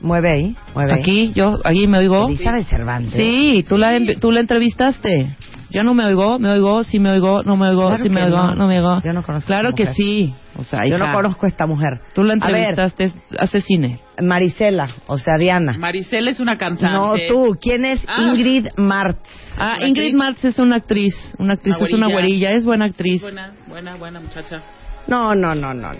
Mueve 0.00 0.30
ahí, 0.30 0.56
mueve 0.74 0.92
ahí. 0.92 1.00
Aquí, 1.00 1.32
yo, 1.34 1.58
aquí 1.64 1.86
me 1.88 1.98
oigo. 1.98 2.28
Elizabeth 2.28 2.66
Cervantes. 2.68 3.12
Sí, 3.14 3.64
tú 3.68 3.76
la, 3.76 3.98
tú 4.20 4.30
la 4.30 4.40
entrevistaste. 4.40 5.34
Yo 5.70 5.82
no 5.82 5.92
me 5.92 6.04
oigo, 6.06 6.38
me 6.38 6.50
oigo, 6.50 6.82
sí 6.84 6.98
me 6.98 7.10
oigo, 7.10 7.42
no 7.42 7.56
me 7.56 7.68
oigo, 7.68 7.88
Claro 7.88 8.02
sí 8.02 8.08
me 8.08 8.24
oigo, 8.24 8.36
no. 8.38 8.54
no. 8.54 8.66
me 8.68 8.78
oigo. 8.80 9.00
Yo 9.02 9.12
no 9.12 9.22
conozco 9.22 9.46
a 9.52 9.56
Claro 9.60 9.68
esa 9.68 9.76
que 9.76 9.82
mujer. 9.84 9.96
sí. 9.96 10.34
O 10.56 10.64
sea, 10.64 10.80
Yo 10.88 10.96
no 10.98 11.04
hija, 11.04 11.12
conozco 11.14 11.44
a 11.46 11.48
esta 11.48 11.66
mujer. 11.66 12.00
Tú 12.14 12.24
la 12.24 12.32
A 12.32 12.36
entrevistaste, 12.36 13.12
hace 13.38 13.60
cine. 13.60 14.00
Marisela, 14.22 14.88
o 15.06 15.18
sea, 15.18 15.34
Diana. 15.38 15.76
Maricela 15.78 16.30
es 16.30 16.40
una 16.40 16.54
No, 16.54 16.58
cantante. 16.58 17.26
tú. 17.28 17.56
¿Quién 17.60 17.84
es 17.84 18.02
Ah. 18.08 18.26
Ingrid 18.28 18.68
Martz? 18.76 19.18
Ah, 19.58 19.74
¿Una 19.76 19.88
Ingrid 19.88 20.02
actriz? 20.06 20.14
Martz 20.18 20.44
es 20.46 20.58
una 20.58 20.76
actriz, 20.76 21.14
una 21.38 21.54
actriz, 21.54 21.76
Una 21.76 21.86
es 21.86 21.92
una 21.92 22.08
güerilla. 22.08 22.50
es 22.52 22.64
buena 22.64 22.86
actriz. 22.86 23.20
Buena, 23.22 23.52
buena, 23.68 23.96
buena 23.96 24.20
muchacha. 24.20 24.58
No, 25.06 25.34
no, 25.34 25.54
no, 25.54 25.74
no, 25.74 25.92
no. 25.92 25.98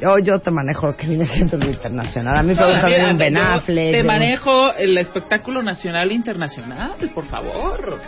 Yo, 0.00 0.18
yo 0.18 0.38
te 0.40 0.50
manejo 0.50 0.88
lo 0.88 0.96
que 0.96 1.06
viene 1.06 1.24
siendo 1.24 1.56
lo 1.56 1.66
internacional. 1.66 2.36
A 2.38 2.42
mí 2.42 2.52
me 2.54 2.64
gusta 2.64 2.86
ver 2.88 3.10
un 3.12 3.18
Ben 3.18 3.34
Yo 3.34 3.42
Affleck. 3.42 3.92
Te 3.92 4.02
manejo 4.04 4.74
el 4.74 4.96
espectáculo 4.98 5.62
nacional 5.62 6.10
e 6.10 6.14
internacional, 6.14 6.92
por 7.14 7.26
favor. 7.26 7.98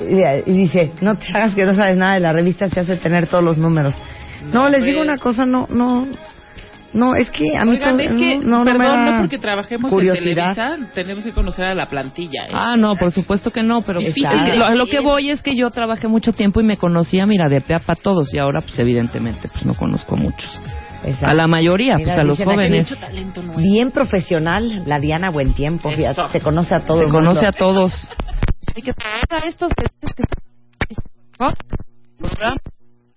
Y 0.00 0.52
dice, 0.52 0.92
no 1.00 1.14
te 1.16 1.26
hagas 1.32 1.54
que 1.54 1.64
no 1.64 1.74
sabes 1.74 1.96
nada 1.96 2.14
de 2.14 2.20
la 2.20 2.32
revista, 2.32 2.68
se 2.68 2.80
hace 2.80 2.96
tener 2.96 3.26
todos 3.28 3.42
los 3.44 3.56
números. 3.58 3.94
No, 4.52 4.64
No, 4.64 4.68
les 4.68 4.84
digo 4.84 5.00
una 5.02 5.18
cosa, 5.18 5.46
no, 5.46 5.66
no, 5.70 6.06
no, 6.92 7.14
es 7.14 7.30
que 7.30 7.56
a 7.56 7.64
mí 7.64 7.72
Oigan, 7.72 7.96
todo- 7.96 8.06
es 8.06 8.12
que, 8.12 8.38
no, 8.38 8.64
no, 8.64 8.76
perdón, 8.76 9.04
no 9.06 9.18
porque 9.18 9.38
trabajemos 9.38 9.90
curiosidad. 9.90 10.50
en 10.50 10.54
Televisa, 10.56 10.92
tenemos 10.94 11.24
que 11.24 11.32
conocer 11.32 11.64
a 11.64 11.74
la 11.74 11.86
plantilla. 11.88 12.44
¿eh? 12.46 12.52
Ah, 12.54 12.76
no, 12.76 12.94
por 12.96 13.12
supuesto 13.12 13.50
que 13.50 13.62
no, 13.62 13.82
pero 13.82 14.00
Difícil 14.00 14.24
es 14.24 14.30
que 14.42 14.50
de 14.52 14.56
lo, 14.58 14.64
a 14.66 14.74
lo 14.74 14.86
que 14.86 15.00
voy 15.00 15.30
es 15.30 15.42
que 15.42 15.56
yo 15.56 15.70
trabajé 15.70 16.08
mucho 16.08 16.32
tiempo 16.32 16.60
y 16.60 16.64
me 16.64 16.76
conocía, 16.76 17.26
mira, 17.26 17.48
de 17.48 17.60
pea 17.60 17.80
para 17.80 18.00
todos 18.00 18.32
y 18.32 18.38
ahora 18.38 18.60
pues 18.60 18.78
evidentemente 18.78 19.48
pues 19.48 19.64
no 19.66 19.74
conozco 19.74 20.14
a 20.14 20.18
muchos. 20.18 20.60
Exacto. 21.04 21.26
A 21.28 21.34
la 21.34 21.46
mayoría, 21.46 21.96
Mira, 21.98 22.14
pues 22.14 22.18
a 22.18 22.22
los 22.24 22.38
jóvenes. 22.42 22.90
Mucho 22.90 23.00
talento 23.00 23.42
nuevo. 23.42 23.60
Bien 23.60 23.90
profesional, 23.90 24.82
la 24.86 24.98
Diana 24.98 25.30
Buen 25.30 25.52
Tiempo, 25.54 25.90
se 26.32 26.40
conoce 26.40 26.74
a 26.74 26.80
todo 26.80 27.00
Se 27.00 27.08
conoce 27.08 27.46
a 27.46 27.52
todos. 27.52 27.92
Hay 28.76 28.82
que 28.82 28.92
traer 28.92 29.24
a 29.30 29.48
estos 29.48 29.72
que 29.74 29.86
¿no? 31.40 31.48
¿Verdad? 32.20 32.56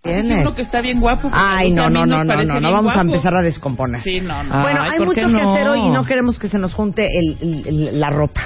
¿Quién 0.02 0.18
Es 0.20 0.26
es? 0.26 0.32
uno 0.42 0.56
que 0.56 0.62
está 0.62 0.82
bien 0.82 1.00
guapo. 1.02 1.30
Ay, 1.34 1.74
sea, 1.74 1.76
no, 1.76 1.84
a 1.84 1.90
no, 1.90 2.06
no, 2.06 2.24
no, 2.24 2.44
no, 2.44 2.60
no 2.62 2.72
vamos 2.72 2.92
a 2.92 2.96
guapo. 2.96 3.10
empezar 3.10 3.36
a 3.36 3.42
descomponer. 3.42 4.02
Sí, 4.02 4.22
no, 4.22 4.42
no. 4.44 4.56
Ah. 4.56 4.62
Bueno, 4.62 4.82
Ay, 4.82 4.90
hay 4.94 4.98
¿por 5.06 5.14
qué 5.16 5.26
mucho 5.26 5.38
que 5.38 5.44
no? 5.44 5.54
hacer 5.54 5.70
hoy 5.70 5.80
y 5.80 5.90
no 5.90 6.06
queremos 6.06 6.40
que 6.40 6.48
se 6.48 6.58
nos 6.58 6.74
junte 6.74 7.08
el- 7.18 7.38
el- 7.42 7.68
el- 7.90 8.00
la 8.00 8.10
ropa, 8.10 8.42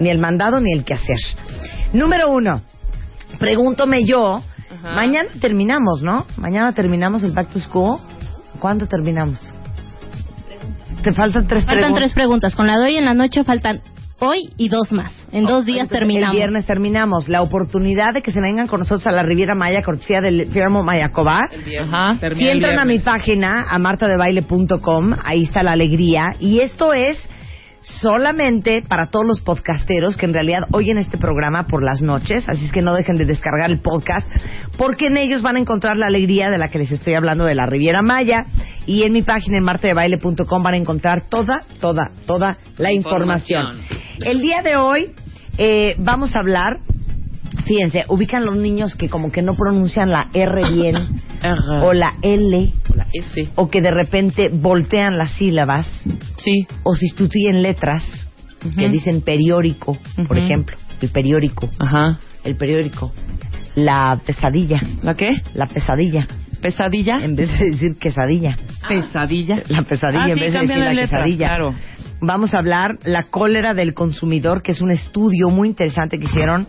ni 0.00 0.08
el 0.08 0.18
mandado 0.18 0.60
ni 0.60 0.72
el 0.72 0.84
que 0.84 0.94
hacer. 0.94 1.18
Número 1.92 2.30
uno, 2.30 2.62
pregúntome 3.38 4.04
yo, 4.04 4.42
Ajá. 4.70 4.92
mañana 4.94 5.28
terminamos, 5.40 6.02
¿no? 6.02 6.26
Mañana 6.38 6.72
terminamos 6.72 7.22
el 7.24 7.32
Back 7.32 7.50
to 7.50 7.60
School. 7.60 7.98
¿Cuándo 8.58 8.86
terminamos? 8.86 9.54
Te 11.02 11.12
faltan 11.12 11.46
tres 11.46 11.64
Faltan 11.66 11.82
preguntas. 11.82 11.98
tres 12.02 12.12
preguntas. 12.14 12.56
Con 12.56 12.66
la 12.66 12.78
de 12.78 12.84
hoy 12.86 12.96
en 12.96 13.04
la 13.04 13.12
noche 13.14 13.44
faltan 13.44 13.82
hoy 14.18 14.50
y 14.56 14.68
dos 14.68 14.92
más. 14.92 15.12
En 15.32 15.44
dos 15.44 15.64
días 15.64 15.82
Entonces, 15.82 15.98
terminamos. 15.98 16.34
El 16.34 16.38
viernes 16.38 16.66
terminamos. 16.66 17.28
La 17.28 17.42
oportunidad 17.42 18.14
de 18.14 18.22
que 18.22 18.30
se 18.30 18.40
vengan 18.40 18.66
con 18.66 18.80
nosotros 18.80 19.06
a 19.06 19.12
la 19.12 19.22
Riviera 19.22 19.54
Maya, 19.54 19.82
cortesía 19.82 20.20
del 20.20 20.48
Firmo 20.48 20.82
viernes, 20.82 21.50
Ajá. 21.80 22.18
Si 22.34 22.48
entran 22.48 22.78
a 22.78 22.84
mi 22.84 22.98
página, 22.98 23.66
a 23.68 23.78
martadebaile.com, 23.78 25.14
ahí 25.24 25.42
está 25.42 25.62
la 25.62 25.72
alegría. 25.72 26.36
Y 26.40 26.60
esto 26.60 26.92
es 26.92 27.18
solamente 27.86 28.82
para 28.82 29.06
todos 29.06 29.26
los 29.26 29.40
podcasteros 29.42 30.16
que 30.16 30.26
en 30.26 30.34
realidad 30.34 30.62
oyen 30.72 30.98
este 30.98 31.18
programa 31.18 31.66
por 31.68 31.84
las 31.84 32.02
noches, 32.02 32.48
así 32.48 32.66
es 32.66 32.72
que 32.72 32.82
no 32.82 32.94
dejen 32.94 33.16
de 33.16 33.24
descargar 33.26 33.70
el 33.70 33.78
podcast, 33.78 34.28
porque 34.76 35.06
en 35.06 35.16
ellos 35.16 35.42
van 35.42 35.56
a 35.56 35.60
encontrar 35.60 35.96
la 35.96 36.06
alegría 36.06 36.50
de 36.50 36.58
la 36.58 36.68
que 36.68 36.78
les 36.78 36.90
estoy 36.90 37.14
hablando 37.14 37.44
de 37.44 37.54
la 37.54 37.66
Riviera 37.66 38.02
Maya. 38.02 38.46
Y 38.86 39.02
en 39.02 39.12
mi 39.12 39.22
página 39.22 39.58
en 39.58 39.64
martadebaile.com 39.64 40.62
van 40.62 40.74
a 40.74 40.76
encontrar 40.76 41.28
toda, 41.28 41.64
toda, 41.80 42.10
toda 42.24 42.58
la 42.76 42.92
información. 42.92 43.82
El 44.24 44.40
día 44.40 44.62
de 44.62 44.76
hoy 44.76 45.12
eh, 45.58 45.94
vamos 45.98 46.34
a 46.36 46.40
hablar, 46.40 46.78
fíjense, 47.64 48.04
ubican 48.08 48.44
los 48.44 48.56
niños 48.56 48.94
que 48.94 49.08
como 49.08 49.30
que 49.30 49.42
no 49.42 49.54
pronuncian 49.54 50.10
la 50.10 50.28
R 50.32 50.62
bien 50.72 50.96
o 51.82 51.92
la 51.92 52.14
L 52.22 52.72
La 52.94 53.06
S. 53.12 53.48
o 53.56 53.70
que 53.70 53.80
de 53.80 53.90
repente 53.90 54.48
voltean 54.52 55.16
las 55.18 55.32
sílabas 55.32 55.86
Sí. 56.36 56.66
o 56.82 56.94
sustituyen 56.94 57.62
letras 57.62 58.02
que 58.78 58.88
dicen 58.88 59.20
periódico, 59.20 59.96
por 60.26 60.38
ejemplo, 60.38 60.76
el 61.00 61.10
periódico, 61.10 61.68
Ajá. 61.78 62.18
el 62.42 62.56
periódico, 62.56 63.12
la 63.76 64.20
pesadilla, 64.24 64.80
¿La 65.02 65.14
qué? 65.14 65.30
la 65.54 65.66
pesadilla. 65.66 66.26
¿Pesadilla? 66.60 67.18
En 67.22 67.36
vez 67.36 67.50
de 67.58 67.66
decir 67.70 67.96
quesadilla. 68.00 68.56
¿Pesadilla? 68.88 69.62
La 69.68 69.82
pesadilla 69.82 70.24
Ah, 70.24 70.30
en 70.30 70.34
sí, 70.38 70.40
vez 70.40 70.52
de 70.54 70.58
decir 70.60 70.76
la 70.78 70.84
las 70.86 70.94
letras, 70.94 71.10
quesadilla. 71.10 71.46
claro. 71.48 71.70
Vamos 72.26 72.54
a 72.54 72.58
hablar 72.58 72.98
la 73.04 73.22
cólera 73.22 73.72
del 73.72 73.94
consumidor, 73.94 74.60
que 74.60 74.72
es 74.72 74.80
un 74.80 74.90
estudio 74.90 75.48
muy 75.48 75.68
interesante 75.68 76.18
que 76.18 76.24
hicieron 76.24 76.66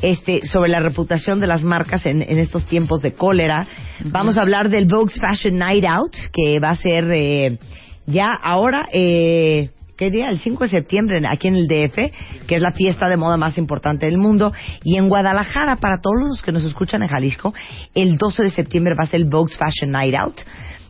este, 0.00 0.46
sobre 0.46 0.70
la 0.70 0.78
reputación 0.78 1.40
de 1.40 1.48
las 1.48 1.64
marcas 1.64 2.06
en, 2.06 2.22
en 2.22 2.38
estos 2.38 2.66
tiempos 2.66 3.02
de 3.02 3.12
cólera. 3.12 3.66
Vamos 4.04 4.38
a 4.38 4.42
hablar 4.42 4.68
del 4.68 4.86
Vogue's 4.86 5.18
Fashion 5.20 5.58
Night 5.58 5.84
Out, 5.84 6.14
que 6.32 6.60
va 6.62 6.70
a 6.70 6.76
ser 6.76 7.10
eh, 7.10 7.58
ya 8.06 8.28
ahora, 8.40 8.86
eh, 8.92 9.70
¿qué 9.96 10.12
día? 10.12 10.28
El 10.28 10.38
5 10.38 10.62
de 10.62 10.70
septiembre 10.70 11.20
aquí 11.28 11.48
en 11.48 11.56
el 11.56 11.66
DF, 11.66 12.46
que 12.46 12.54
es 12.54 12.62
la 12.62 12.70
fiesta 12.70 13.08
de 13.08 13.16
moda 13.16 13.36
más 13.36 13.58
importante 13.58 14.06
del 14.06 14.18
mundo. 14.18 14.52
Y 14.84 14.98
en 14.98 15.08
Guadalajara, 15.08 15.76
para 15.76 16.00
todos 16.00 16.28
los 16.28 16.42
que 16.42 16.52
nos 16.52 16.64
escuchan 16.64 17.02
en 17.02 17.08
Jalisco, 17.08 17.52
el 17.92 18.18
12 18.18 18.44
de 18.44 18.50
septiembre 18.52 18.94
va 18.96 19.02
a 19.02 19.08
ser 19.08 19.20
el 19.22 19.28
Vogue's 19.28 19.58
Fashion 19.58 19.90
Night 19.90 20.14
Out 20.14 20.36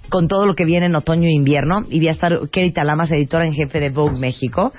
con 0.08 0.28
todo 0.28 0.46
lo 0.46 0.54
que 0.54 0.64
viene 0.64 0.86
en 0.86 0.94
otoño 0.94 1.28
e 1.28 1.34
invierno 1.34 1.84
y 1.88 1.98
voy 1.98 2.08
a 2.08 2.12
estar 2.12 2.32
Kelly 2.50 2.72
Talamas, 2.72 3.10
editora 3.10 3.44
en 3.44 3.54
jefe 3.54 3.80
de 3.80 3.90
Vogue 3.90 4.18
México. 4.18 4.72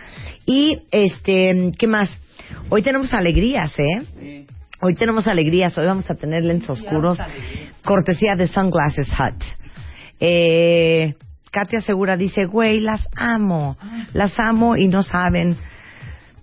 Y 0.45 0.79
este, 0.91 1.71
¿qué 1.77 1.87
más? 1.87 2.21
Hoy 2.69 2.81
tenemos 2.81 3.13
alegrías, 3.13 3.73
¿eh? 3.79 4.45
Hoy 4.81 4.93
tenemos 4.93 5.27
alegrías, 5.27 5.77
hoy 5.77 5.87
vamos 5.87 6.09
a 6.09 6.15
tener 6.15 6.43
lentes 6.43 6.69
oscuros, 6.69 7.17
cortesía 7.83 8.35
de 8.35 8.47
Sunglasses 8.47 9.09
Hut. 9.09 9.43
Eh, 10.19 11.15
Katia 11.51 11.81
Segura 11.81 12.15
dice, 12.15 12.45
güey, 12.45 12.79
las 12.79 13.07
amo, 13.15 13.77
las 14.13 14.39
amo 14.39 14.75
y 14.75 14.87
no 14.87 15.01
saben, 15.01 15.57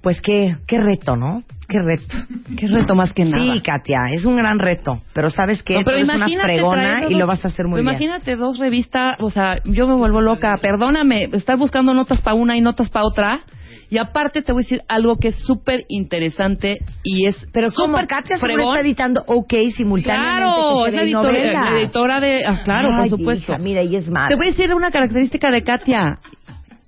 pues 0.02 0.20
qué, 0.20 0.56
qué 0.66 0.80
reto, 0.80 1.14
¿no? 1.16 1.44
Qué 1.68 1.78
reto. 1.80 2.14
Qué 2.58 2.68
reto 2.68 2.94
más 2.94 3.12
que 3.12 3.24
nada. 3.24 3.54
Sí, 3.54 3.60
Katia, 3.60 3.98
es 4.12 4.24
un 4.24 4.36
gran 4.36 4.58
reto, 4.58 5.00
pero 5.14 5.30
¿sabes 5.30 5.62
qué? 5.62 5.74
No, 5.74 5.84
pero 5.84 5.96
eres 5.96 6.08
una 6.08 6.16
imagínate 6.16 6.46
fregona 6.54 6.82
traer 6.90 7.10
y 7.10 7.12
dos- 7.14 7.20
lo 7.20 7.26
vas 7.26 7.44
a 7.44 7.48
hacer 7.48 7.66
muy 7.66 7.80
pero 7.80 7.90
bien. 7.90 8.02
Imagínate 8.02 8.36
dos 8.36 8.58
revistas, 8.58 9.16
o 9.20 9.30
sea, 9.30 9.56
yo 9.64 9.86
me 9.86 9.94
vuelvo 9.94 10.20
loca. 10.20 10.56
Perdóname, 10.60 11.24
estar 11.32 11.56
buscando 11.56 11.94
notas 11.94 12.20
para 12.20 12.34
una 12.34 12.56
y 12.56 12.60
notas 12.60 12.90
para 12.90 13.06
otra. 13.06 13.40
Y 13.90 13.98
aparte 13.98 14.42
te 14.42 14.50
voy 14.52 14.62
a 14.62 14.64
decir 14.64 14.82
algo 14.88 15.16
que 15.18 15.28
es 15.28 15.36
súper 15.44 15.84
interesante 15.88 16.78
y 17.04 17.26
es 17.26 17.46
Pero 17.52 17.70
como 17.70 17.98
Katia 18.06 18.38
fregón. 18.38 18.74
está 18.74 18.80
editando 18.80 19.22
OK 19.26 19.52
simultáneamente 19.76 20.40
Claro, 20.40 20.82
que 20.84 20.88
es 20.88 20.94
la 20.94 21.02
editora, 21.02 21.52
la 21.72 21.80
editora 21.80 22.20
de... 22.20 22.44
Ah, 22.46 22.62
claro, 22.64 22.88
Ay, 22.92 23.10
por 23.10 23.18
supuesto. 23.18 23.52
hija, 23.52 23.62
mira, 23.62 23.82
y 23.82 23.94
es 23.96 24.08
mala. 24.10 24.28
Te 24.28 24.36
voy 24.36 24.46
a 24.46 24.50
decir 24.50 24.74
una 24.74 24.90
característica 24.90 25.50
de 25.50 25.62
Katia. 25.62 26.18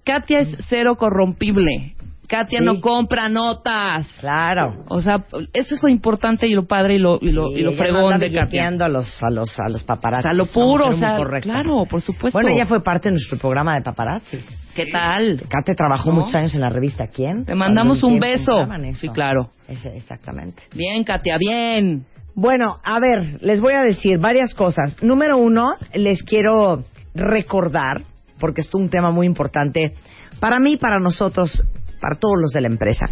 Katia 0.04 0.40
es 0.40 0.56
cero 0.68 0.97
corrompible. 0.97 1.96
Katia 2.28 2.59
Sí. 2.61 2.64
no 2.64 2.80
compra 2.80 3.28
notas. 3.28 4.06
Claro. 4.21 4.85
O 4.88 5.00
sea, 5.00 5.25
eso 5.52 5.75
es 5.75 5.83
lo 5.83 5.88
importante 5.88 6.47
y 6.47 6.54
lo 6.54 6.66
padre 6.66 6.95
y 6.97 6.99
lo, 6.99 7.18
y 7.21 7.30
lo, 7.33 7.49
Sí, 7.49 7.61
y 7.61 7.62
lo 7.62 7.73
fregón 7.73 8.12
anda 8.12 8.18
de 8.28 8.33
Katia. 8.33 8.68
a 8.68 8.88
los, 8.88 9.23
a 9.23 9.30
los, 9.30 9.59
a 9.61 9.68
los 9.68 9.83
O 9.83 9.87
paparazzi. 9.87 10.23
sea, 10.28 10.33
lo 10.33 10.47
puro, 10.47 10.87
o 10.88 10.95
sea, 10.95 11.18
claro, 11.40 11.85
por 11.87 12.00
supuesto. 12.00 12.37
Bueno, 12.38 12.54
ella 12.54 12.66
fue 12.66 12.83
parte 12.83 13.09
de 13.09 13.12
nuestro 13.12 13.38
programa 13.38 13.75
de 13.76 13.83
paparazzi. 13.83 14.38
¿Qué 14.75 14.87
tal? 14.87 15.42
Katia 15.49 15.75
trabajó 15.75 16.11
¿No? 16.11 16.16
muchos 16.21 16.35
años 16.35 16.54
en 16.54 16.61
la 16.61 16.68
revista 16.68 17.06
¿Quién? 17.06 17.45
Te 17.45 17.54
mandamos 17.54 18.02
un 18.02 18.18
beso. 18.18 18.64
Sí, 18.95 19.09
claro. 19.09 19.50
Ese- 19.68 19.97
exactamente. 19.97 20.62
Bien, 20.75 21.02
Katia, 21.04 21.38
bien. 21.38 22.04
Bueno, 22.35 22.78
a 22.85 23.00
ver, 23.00 23.23
les 23.40 23.61
voy 23.61 23.73
a 23.73 23.83
decir 23.83 24.18
varias 24.18 24.52
cosas. 24.54 24.97
Número 25.02 25.38
uno, 25.38 25.73
les 25.95 26.23
quiero 26.23 26.85
recordar, 27.14 28.02
porque 28.38 28.61
esto 28.61 28.76
es 28.76 28.85
un 28.85 28.90
tema 28.90 29.11
muy 29.11 29.26
importante 29.26 29.95
para 30.40 30.61
mí, 30.61 30.76
para 30.76 30.99
nosotros, 30.99 31.64
para 32.07 32.21
todos 32.21 32.37
los 32.41 32.53
de 32.53 32.61
la 32.61 32.69
empresa, 32.69 33.07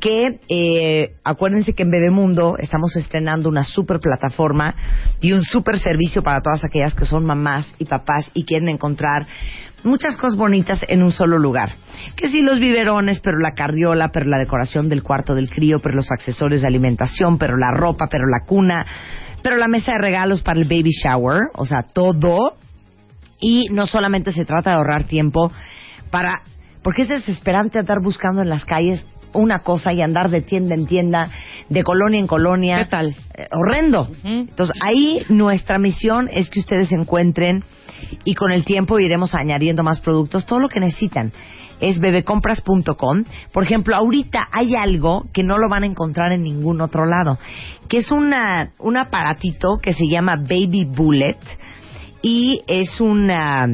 que 0.00 0.38
eh, 0.50 1.14
acuérdense 1.24 1.72
que 1.72 1.82
en 1.82 1.90
Bebemundo 1.90 2.56
estamos 2.58 2.94
estrenando 2.94 3.48
una 3.48 3.64
super 3.64 4.00
plataforma 4.00 4.74
y 5.22 5.32
un 5.32 5.42
super 5.42 5.78
servicio 5.78 6.22
para 6.22 6.42
todas 6.42 6.62
aquellas 6.62 6.94
que 6.94 7.06
son 7.06 7.24
mamás 7.24 7.74
y 7.78 7.86
papás 7.86 8.30
y 8.34 8.44
quieren 8.44 8.68
encontrar 8.68 9.26
muchas 9.82 10.18
cosas 10.18 10.36
bonitas 10.36 10.84
en 10.88 11.02
un 11.02 11.10
solo 11.10 11.38
lugar. 11.38 11.70
Que 12.16 12.28
sí, 12.28 12.42
los 12.42 12.60
biberones, 12.60 13.20
pero 13.20 13.38
la 13.38 13.54
carriola, 13.54 14.08
pero 14.08 14.26
la 14.26 14.36
decoración 14.36 14.90
del 14.90 15.02
cuarto 15.02 15.34
del 15.34 15.48
crío, 15.48 15.80
pero 15.80 15.94
los 15.94 16.12
accesorios 16.12 16.60
de 16.60 16.66
alimentación, 16.66 17.38
pero 17.38 17.56
la 17.56 17.70
ropa, 17.70 18.08
pero 18.10 18.26
la 18.26 18.44
cuna, 18.46 18.84
pero 19.42 19.56
la 19.56 19.68
mesa 19.68 19.92
de 19.92 19.98
regalos 19.98 20.42
para 20.42 20.60
el 20.60 20.68
baby 20.68 20.90
shower, 20.90 21.44
o 21.54 21.64
sea, 21.64 21.78
todo. 21.94 22.58
Y 23.40 23.68
no 23.70 23.86
solamente 23.86 24.32
se 24.32 24.44
trata 24.44 24.70
de 24.70 24.76
ahorrar 24.76 25.04
tiempo 25.04 25.50
para... 26.10 26.42
Porque 26.84 27.02
es 27.02 27.08
desesperante 27.08 27.78
andar 27.78 28.00
buscando 28.00 28.42
en 28.42 28.50
las 28.50 28.64
calles 28.66 29.04
una 29.32 29.60
cosa 29.60 29.92
y 29.92 30.02
andar 30.02 30.30
de 30.30 30.42
tienda 30.42 30.74
en 30.74 30.86
tienda, 30.86 31.30
de 31.68 31.82
colonia 31.82 32.20
en 32.20 32.26
colonia. 32.26 32.76
¿Qué 32.84 32.90
tal? 32.90 33.16
Eh, 33.34 33.48
horrendo. 33.50 34.08
Entonces, 34.22 34.76
ahí 34.80 35.24
nuestra 35.28 35.78
misión 35.78 36.28
es 36.32 36.50
que 36.50 36.60
ustedes 36.60 36.92
encuentren 36.92 37.64
y 38.24 38.34
con 38.34 38.52
el 38.52 38.64
tiempo 38.64 38.98
iremos 38.98 39.34
añadiendo 39.34 39.82
más 39.82 40.00
productos, 40.00 40.46
todo 40.46 40.60
lo 40.60 40.68
que 40.68 40.78
necesitan. 40.78 41.32
Es 41.80 41.98
bebecompras.com. 41.98 43.24
Por 43.52 43.64
ejemplo, 43.64 43.96
ahorita 43.96 44.48
hay 44.52 44.76
algo 44.76 45.24
que 45.32 45.42
no 45.42 45.58
lo 45.58 45.68
van 45.68 45.82
a 45.82 45.86
encontrar 45.86 46.32
en 46.32 46.42
ningún 46.42 46.82
otro 46.82 47.06
lado, 47.06 47.38
que 47.88 47.98
es 47.98 48.12
una, 48.12 48.70
un 48.78 48.96
aparatito 48.96 49.78
que 49.82 49.94
se 49.94 50.06
llama 50.06 50.36
Baby 50.36 50.84
Bullet 50.84 51.38
y 52.22 52.62
es 52.66 53.00
una... 53.00 53.68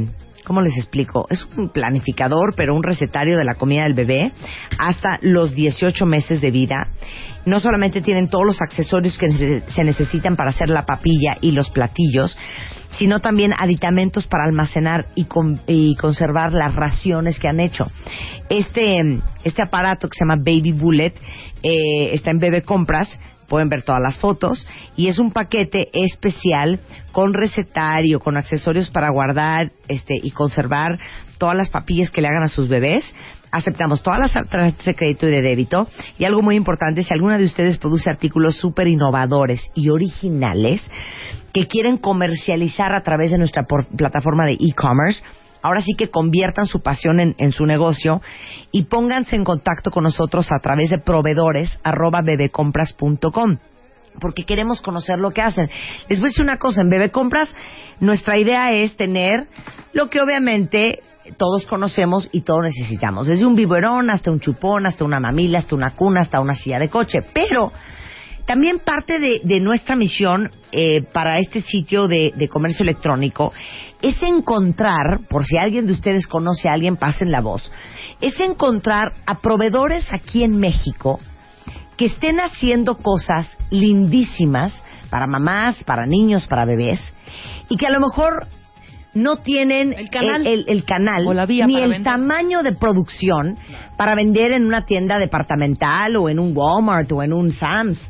¿Cómo 0.50 0.62
les 0.62 0.76
explico? 0.78 1.28
Es 1.30 1.46
un 1.56 1.68
planificador, 1.68 2.54
pero 2.56 2.74
un 2.74 2.82
recetario 2.82 3.36
de 3.38 3.44
la 3.44 3.54
comida 3.54 3.84
del 3.84 3.94
bebé 3.94 4.32
hasta 4.80 5.20
los 5.22 5.54
18 5.54 6.04
meses 6.06 6.40
de 6.40 6.50
vida. 6.50 6.88
No 7.46 7.60
solamente 7.60 8.00
tienen 8.00 8.28
todos 8.28 8.44
los 8.44 8.60
accesorios 8.60 9.16
que 9.16 9.62
se 9.68 9.84
necesitan 9.84 10.34
para 10.34 10.50
hacer 10.50 10.68
la 10.68 10.86
papilla 10.86 11.36
y 11.40 11.52
los 11.52 11.70
platillos, 11.70 12.36
sino 12.90 13.20
también 13.20 13.52
aditamentos 13.56 14.26
para 14.26 14.42
almacenar 14.42 15.06
y, 15.14 15.26
con- 15.26 15.60
y 15.68 15.94
conservar 15.94 16.52
las 16.52 16.74
raciones 16.74 17.38
que 17.38 17.46
han 17.46 17.60
hecho. 17.60 17.86
Este, 18.48 19.20
este 19.44 19.62
aparato 19.62 20.08
que 20.08 20.18
se 20.18 20.24
llama 20.24 20.42
Baby 20.44 20.72
Bullet 20.72 21.14
eh, 21.62 22.10
está 22.12 22.32
en 22.32 22.40
Bebe 22.40 22.62
Compras 22.62 23.08
pueden 23.50 23.68
ver 23.68 23.82
todas 23.82 24.00
las 24.00 24.16
fotos 24.18 24.66
y 24.96 25.08
es 25.08 25.18
un 25.18 25.32
paquete 25.32 25.90
especial 25.92 26.78
con 27.12 27.34
recetario, 27.34 28.20
con 28.20 28.36
accesorios 28.38 28.88
para 28.88 29.10
guardar 29.10 29.72
este 29.88 30.14
y 30.22 30.30
conservar 30.30 30.98
todas 31.36 31.56
las 31.56 31.68
papillas 31.68 32.10
que 32.10 32.20
le 32.20 32.28
hagan 32.28 32.44
a 32.44 32.48
sus 32.48 32.68
bebés. 32.68 33.04
Aceptamos 33.50 34.04
todas 34.04 34.20
las 34.20 34.32
tarjetas 34.32 34.86
de 34.86 34.94
crédito 34.94 35.26
y 35.26 35.32
de 35.32 35.42
débito 35.42 35.88
y 36.16 36.24
algo 36.24 36.40
muy 36.40 36.54
importante, 36.54 37.02
si 37.02 37.12
alguna 37.12 37.36
de 37.36 37.44
ustedes 37.44 37.78
produce 37.78 38.08
artículos 38.08 38.54
súper 38.54 38.86
innovadores 38.86 39.60
y 39.74 39.88
originales 39.90 40.80
que 41.52 41.66
quieren 41.66 41.98
comercializar 41.98 42.92
a 42.92 43.02
través 43.02 43.32
de 43.32 43.38
nuestra 43.38 43.64
plataforma 43.96 44.46
de 44.46 44.52
e-commerce, 44.52 45.24
ahora 45.62 45.82
sí 45.82 45.92
que 45.96 46.10
conviertan 46.10 46.66
su 46.66 46.80
pasión 46.80 47.20
en, 47.20 47.34
en 47.38 47.52
su 47.52 47.66
negocio 47.66 48.20
y 48.72 48.84
pónganse 48.84 49.36
en 49.36 49.44
contacto 49.44 49.90
con 49.90 50.04
nosotros 50.04 50.50
a 50.52 50.60
través 50.60 50.90
de 50.90 50.98
proveedores 50.98 51.78
arroba 51.82 52.22
bebecompras.com 52.22 53.58
porque 54.20 54.44
queremos 54.44 54.82
conocer 54.82 55.18
lo 55.18 55.30
que 55.30 55.40
hacen. 55.40 55.70
Les 56.08 56.18
voy 56.18 56.26
a 56.26 56.30
decir 56.30 56.42
una 56.42 56.56
cosa, 56.56 56.82
en 56.82 56.88
Bebe 56.88 57.10
Compras 57.10 57.54
nuestra 58.00 58.38
idea 58.38 58.72
es 58.72 58.96
tener 58.96 59.46
lo 59.92 60.08
que 60.08 60.20
obviamente 60.20 61.00
todos 61.36 61.66
conocemos 61.66 62.28
y 62.32 62.40
todos 62.40 62.62
necesitamos, 62.62 63.26
desde 63.26 63.44
un 63.44 63.54
biberón 63.54 64.10
hasta 64.10 64.30
un 64.30 64.40
chupón, 64.40 64.86
hasta 64.86 65.04
una 65.04 65.20
mamila, 65.20 65.60
hasta 65.60 65.76
una 65.76 65.90
cuna, 65.90 66.22
hasta 66.22 66.40
una 66.40 66.54
silla 66.54 66.78
de 66.78 66.88
coche, 66.88 67.18
pero 67.32 67.72
también 68.50 68.80
parte 68.80 69.20
de, 69.20 69.40
de 69.44 69.60
nuestra 69.60 69.94
misión 69.94 70.50
eh, 70.72 71.02
para 71.12 71.38
este 71.38 71.60
sitio 71.62 72.08
de, 72.08 72.32
de 72.36 72.48
comercio 72.48 72.82
electrónico 72.82 73.52
es 74.02 74.20
encontrar, 74.24 75.20
por 75.28 75.44
si 75.44 75.56
alguien 75.56 75.86
de 75.86 75.92
ustedes 75.92 76.26
conoce 76.26 76.68
a 76.68 76.72
alguien, 76.72 76.96
pasen 76.96 77.30
la 77.30 77.42
voz, 77.42 77.70
es 78.20 78.40
encontrar 78.40 79.12
a 79.24 79.40
proveedores 79.40 80.04
aquí 80.12 80.42
en 80.42 80.56
México 80.58 81.20
que 81.96 82.06
estén 82.06 82.40
haciendo 82.40 82.96
cosas 82.98 83.56
lindísimas 83.70 84.82
para 85.10 85.28
mamás, 85.28 85.84
para 85.84 86.04
niños, 86.06 86.48
para 86.48 86.64
bebés, 86.64 86.98
y 87.68 87.76
que 87.76 87.86
a 87.86 87.90
lo 87.90 88.00
mejor 88.00 88.48
no 89.14 89.36
tienen 89.36 89.92
El 89.92 90.10
canal. 90.10 90.44
el, 90.44 90.64
el 90.66 90.84
canal 90.84 91.24
O 91.24 91.34
la 91.34 91.46
vía 91.46 91.68
ni 91.68 91.76
el 91.76 91.90
vender. 91.90 92.02
tamaño 92.02 92.64
de 92.64 92.72
producción 92.72 93.56
para 93.96 94.16
vender 94.16 94.50
en 94.50 94.66
una 94.66 94.84
tienda 94.86 95.20
departamental 95.20 96.16
o 96.16 96.28
en 96.28 96.40
un 96.40 96.50
Walmart 96.56 97.12
o 97.12 97.22
en 97.22 97.32
un 97.32 97.52
Sam's, 97.52 98.00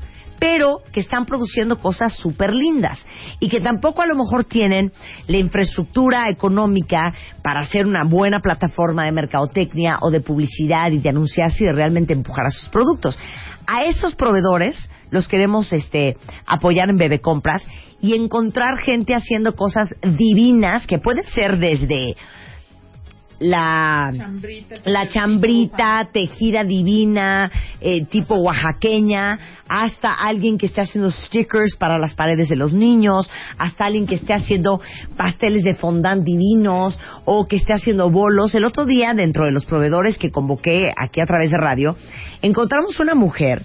pero 0.40 0.80
que 0.90 1.00
están 1.00 1.26
produciendo 1.26 1.78
cosas 1.78 2.14
súper 2.14 2.54
lindas 2.54 3.04
y 3.38 3.48
que 3.50 3.60
tampoco 3.60 4.02
a 4.02 4.06
lo 4.06 4.16
mejor 4.16 4.44
tienen 4.44 4.90
la 5.28 5.36
infraestructura 5.36 6.30
económica 6.30 7.12
para 7.42 7.60
hacer 7.60 7.86
una 7.86 8.04
buena 8.04 8.40
plataforma 8.40 9.04
de 9.04 9.12
mercadotecnia 9.12 9.98
o 10.00 10.10
de 10.10 10.22
publicidad 10.22 10.90
y 10.90 10.98
de 10.98 11.10
anunciarse 11.10 11.62
y 11.62 11.66
de 11.66 11.72
realmente 11.72 12.14
empujar 12.14 12.46
a 12.46 12.50
sus 12.50 12.70
productos. 12.70 13.18
A 13.66 13.84
esos 13.84 14.14
proveedores 14.14 14.90
los 15.10 15.28
queremos 15.28 15.72
este, 15.72 16.16
apoyar 16.46 16.88
en 16.88 16.96
Bebe 16.96 17.20
Compras 17.20 17.66
y 18.00 18.14
encontrar 18.14 18.78
gente 18.78 19.14
haciendo 19.14 19.54
cosas 19.54 19.94
divinas 20.02 20.86
que 20.86 20.98
pueden 20.98 21.24
ser 21.24 21.58
desde 21.58 22.16
la, 23.40 24.12
la 24.84 25.08
chambrita 25.08 26.08
tejida 26.12 26.62
divina, 26.62 27.50
eh, 27.80 28.04
tipo 28.04 28.36
oaxaqueña, 28.36 29.38
hasta 29.66 30.12
alguien 30.12 30.58
que 30.58 30.66
esté 30.66 30.82
haciendo 30.82 31.10
stickers 31.10 31.76
para 31.76 31.98
las 31.98 32.14
paredes 32.14 32.50
de 32.50 32.56
los 32.56 32.72
niños, 32.72 33.30
hasta 33.58 33.86
alguien 33.86 34.06
que 34.06 34.16
esté 34.16 34.34
haciendo 34.34 34.80
pasteles 35.16 35.64
de 35.64 35.74
fondant 35.74 36.22
divinos 36.22 36.98
o 37.24 37.46
que 37.46 37.56
esté 37.56 37.72
haciendo 37.72 38.10
bolos. 38.10 38.54
El 38.54 38.64
otro 38.64 38.84
día, 38.84 39.14
dentro 39.14 39.46
de 39.46 39.52
los 39.52 39.64
proveedores 39.64 40.18
que 40.18 40.30
convoqué 40.30 40.92
aquí 40.96 41.20
a 41.20 41.26
través 41.26 41.50
de 41.50 41.56
radio, 41.56 41.96
encontramos 42.42 43.00
una 43.00 43.14
mujer 43.14 43.62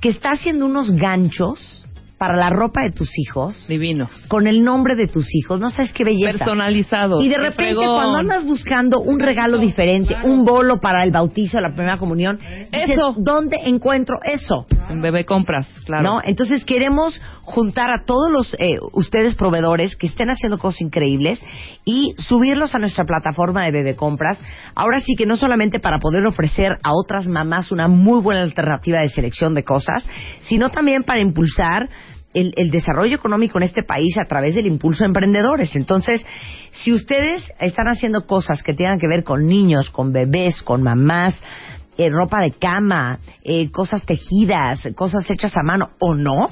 que 0.00 0.08
está 0.08 0.30
haciendo 0.30 0.66
unos 0.66 0.92
ganchos 0.92 1.85
para 2.18 2.36
la 2.36 2.50
ropa 2.50 2.82
de 2.82 2.92
tus 2.92 3.18
hijos. 3.18 3.66
Divinos. 3.68 4.10
Con 4.28 4.46
el 4.46 4.64
nombre 4.64 4.96
de 4.96 5.06
tus 5.06 5.34
hijos. 5.34 5.60
No 5.60 5.70
sabes 5.70 5.92
qué 5.92 6.04
belleza. 6.04 6.38
Personalizados. 6.38 7.22
Y 7.22 7.28
de 7.28 7.36
repente 7.36 7.74
fregón. 7.74 7.94
cuando 7.94 8.16
andas 8.18 8.44
buscando 8.44 9.00
un 9.00 9.20
regalo 9.20 9.58
diferente, 9.58 10.14
un 10.24 10.44
bolo 10.44 10.80
para 10.80 11.04
el 11.04 11.10
bautizo, 11.10 11.60
la 11.60 11.74
primera 11.74 11.98
comunión, 11.98 12.38
dices, 12.72 12.90
Eso. 12.90 13.14
¿dónde 13.18 13.58
encuentro 13.64 14.16
eso? 14.24 14.66
En 14.88 15.00
bebé 15.00 15.24
compras, 15.24 15.66
claro. 15.84 16.02
¿No? 16.02 16.20
Entonces 16.22 16.64
queremos 16.64 17.20
juntar 17.42 17.90
a 17.90 18.04
todos 18.04 18.30
los 18.30 18.54
eh, 18.54 18.76
ustedes 18.92 19.34
proveedores 19.34 19.96
que 19.96 20.06
estén 20.06 20.30
haciendo 20.30 20.58
cosas 20.58 20.80
increíbles 20.80 21.42
y 21.84 22.14
subirlos 22.18 22.74
a 22.74 22.78
nuestra 22.78 23.04
plataforma 23.04 23.64
de 23.64 23.72
Bebé 23.72 23.96
Compras. 23.96 24.40
Ahora 24.74 25.00
sí 25.00 25.16
que 25.16 25.26
no 25.26 25.36
solamente 25.36 25.80
para 25.80 25.98
poder 25.98 26.24
ofrecer 26.26 26.78
a 26.82 26.92
otras 26.94 27.26
mamás 27.26 27.72
una 27.72 27.88
muy 27.88 28.20
buena 28.20 28.42
alternativa 28.42 29.00
de 29.00 29.08
selección 29.08 29.54
de 29.54 29.64
cosas, 29.64 30.06
sino 30.42 30.70
también 30.70 31.02
para 31.02 31.20
impulsar 31.20 31.88
el, 32.32 32.52
el 32.56 32.70
desarrollo 32.70 33.16
económico 33.16 33.58
en 33.58 33.64
este 33.64 33.82
país 33.82 34.16
a 34.18 34.26
través 34.26 34.54
del 34.54 34.66
impulso 34.66 35.04
a 35.04 35.06
emprendedores. 35.06 35.74
Entonces, 35.74 36.24
si 36.70 36.92
ustedes 36.92 37.50
están 37.58 37.88
haciendo 37.88 38.26
cosas 38.26 38.62
que 38.62 38.74
tengan 38.74 39.00
que 39.00 39.08
ver 39.08 39.24
con 39.24 39.46
niños, 39.46 39.90
con 39.90 40.12
bebés, 40.12 40.62
con 40.62 40.82
mamás, 40.82 41.34
eh, 41.98 42.10
ropa 42.10 42.40
de 42.40 42.52
cama, 42.52 43.18
eh, 43.42 43.70
cosas 43.70 44.04
tejidas, 44.04 44.88
cosas 44.94 45.28
hechas 45.30 45.56
a 45.56 45.62
mano 45.62 45.90
o 45.98 46.14
no, 46.14 46.50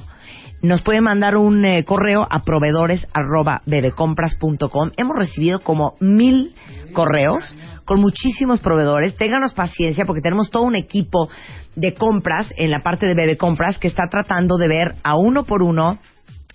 nos 0.64 0.80
pueden 0.80 1.04
mandar 1.04 1.36
un 1.36 1.62
eh, 1.66 1.84
correo 1.84 2.26
a 2.28 2.42
proveedores 2.42 3.06
arroba 3.12 3.60
bebecompras.com. 3.66 4.92
Hemos 4.96 5.16
recibido 5.16 5.60
como 5.60 5.94
mil 6.00 6.54
correos 6.94 7.54
con 7.84 8.00
muchísimos 8.00 8.60
proveedores. 8.60 9.16
Ténganos 9.16 9.52
paciencia 9.52 10.06
porque 10.06 10.22
tenemos 10.22 10.50
todo 10.50 10.62
un 10.62 10.74
equipo 10.74 11.28
de 11.76 11.92
compras 11.92 12.52
en 12.56 12.70
la 12.70 12.80
parte 12.80 13.06
de 13.06 13.14
Bebe 13.14 13.36
Compras 13.36 13.78
que 13.78 13.88
está 13.88 14.08
tratando 14.08 14.56
de 14.56 14.68
ver 14.68 14.94
a 15.02 15.16
uno 15.16 15.44
por 15.44 15.62
uno 15.62 15.98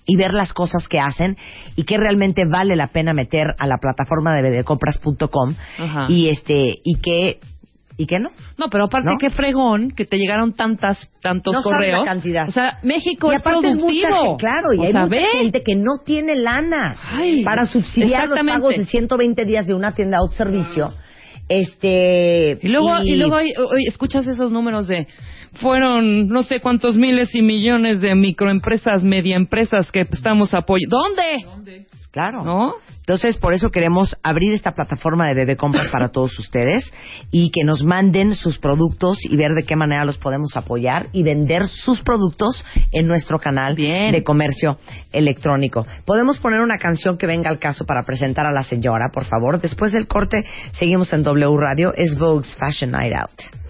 y 0.06 0.16
ver 0.16 0.34
las 0.34 0.52
cosas 0.52 0.88
que 0.88 0.98
hacen 0.98 1.36
y 1.76 1.84
que 1.84 1.96
realmente 1.96 2.42
vale 2.48 2.74
la 2.74 2.88
pena 2.88 3.12
meter 3.12 3.54
a 3.60 3.66
la 3.68 3.78
plataforma 3.78 4.34
de 4.34 4.42
bebecompras.com 4.42 5.54
y 6.08 6.30
este 6.30 6.80
y 6.82 6.96
que 7.00 7.38
y 8.02 8.06
que 8.06 8.18
no. 8.18 8.30
No, 8.56 8.68
pero 8.70 8.84
aparte 8.84 9.10
¿No? 9.10 9.18
qué 9.18 9.28
fregón 9.28 9.90
que 9.90 10.06
te 10.06 10.16
llegaron 10.16 10.54
tantas 10.54 10.96
tantos 11.20 11.52
No 11.52 11.60
sabes 11.62 11.76
correos. 11.76 11.98
la 11.98 12.04
cantidad. 12.06 12.48
O 12.48 12.52
sea, 12.52 12.78
México 12.82 13.30
y 13.30 13.34
es 13.34 13.40
aparte 13.42 13.68
es 13.68 13.76
mucha 13.76 14.08
productivo. 14.08 14.36
claro, 14.38 14.72
y 14.74 14.78
O 14.78 14.82
hay 14.84 14.92
sea, 14.92 15.02
mucha 15.02 15.16
ve. 15.16 15.26
gente 15.42 15.62
que 15.62 15.74
no 15.74 15.98
tiene 16.04 16.34
lana 16.36 16.96
Ay, 17.12 17.44
para 17.44 17.66
subsidiar 17.66 18.28
los 18.28 18.38
pagos 18.40 18.74
de 18.74 18.86
120 18.86 19.44
días 19.44 19.66
de 19.66 19.74
una 19.74 19.92
tienda 19.92 20.18
o 20.22 20.30
servicio. 20.30 20.94
Este 21.48 22.56
Y 22.62 22.68
luego, 22.68 23.02
y, 23.04 23.16
luego 23.16 23.36
hoy- 23.36 23.52
hoy 23.58 23.84
escuchas 23.88 24.26
esos 24.26 24.50
números 24.52 24.86
de 24.88 25.06
fueron 25.54 26.28
no 26.28 26.44
sé 26.44 26.60
cuántos 26.60 26.96
miles 26.96 27.34
y 27.34 27.42
millones 27.42 28.00
de 28.00 28.14
microempresas, 28.14 29.02
mediaempresas 29.02 29.90
que 29.90 30.02
estamos 30.02 30.54
apoyando. 30.54 30.96
¿Dónde? 30.96 31.86
Claro. 32.10 32.44
¿No? 32.44 32.74
Entonces, 32.98 33.36
por 33.38 33.54
eso 33.54 33.70
queremos 33.70 34.16
abrir 34.22 34.54
esta 34.54 34.72
plataforma 34.72 35.26
de 35.26 35.34
Bebé 35.34 35.56
Compras 35.56 35.88
para 35.88 36.10
todos 36.10 36.38
ustedes 36.38 36.92
y 37.30 37.50
que 37.50 37.64
nos 37.64 37.82
manden 37.82 38.34
sus 38.34 38.58
productos 38.58 39.18
y 39.22 39.36
ver 39.36 39.52
de 39.52 39.64
qué 39.64 39.74
manera 39.74 40.04
los 40.04 40.18
podemos 40.18 40.56
apoyar 40.56 41.08
y 41.12 41.22
vender 41.22 41.66
sus 41.66 42.02
productos 42.02 42.64
en 42.92 43.06
nuestro 43.06 43.38
canal 43.38 43.74
Bien. 43.74 44.12
de 44.12 44.22
comercio 44.22 44.76
electrónico. 45.12 45.86
Podemos 46.04 46.38
poner 46.38 46.60
una 46.60 46.78
canción 46.78 47.18
que 47.18 47.26
venga 47.26 47.50
al 47.50 47.58
caso 47.58 47.84
para 47.84 48.04
presentar 48.04 48.46
a 48.46 48.52
la 48.52 48.62
señora, 48.62 49.10
por 49.12 49.24
favor. 49.24 49.60
Después 49.60 49.92
del 49.92 50.06
corte, 50.06 50.44
seguimos 50.72 51.12
en 51.12 51.22
W 51.22 51.56
Radio. 51.56 51.92
Es 51.94 52.16
Vogue's 52.16 52.56
Fashion 52.56 52.92
Night 52.92 53.14
Out. 53.16 53.69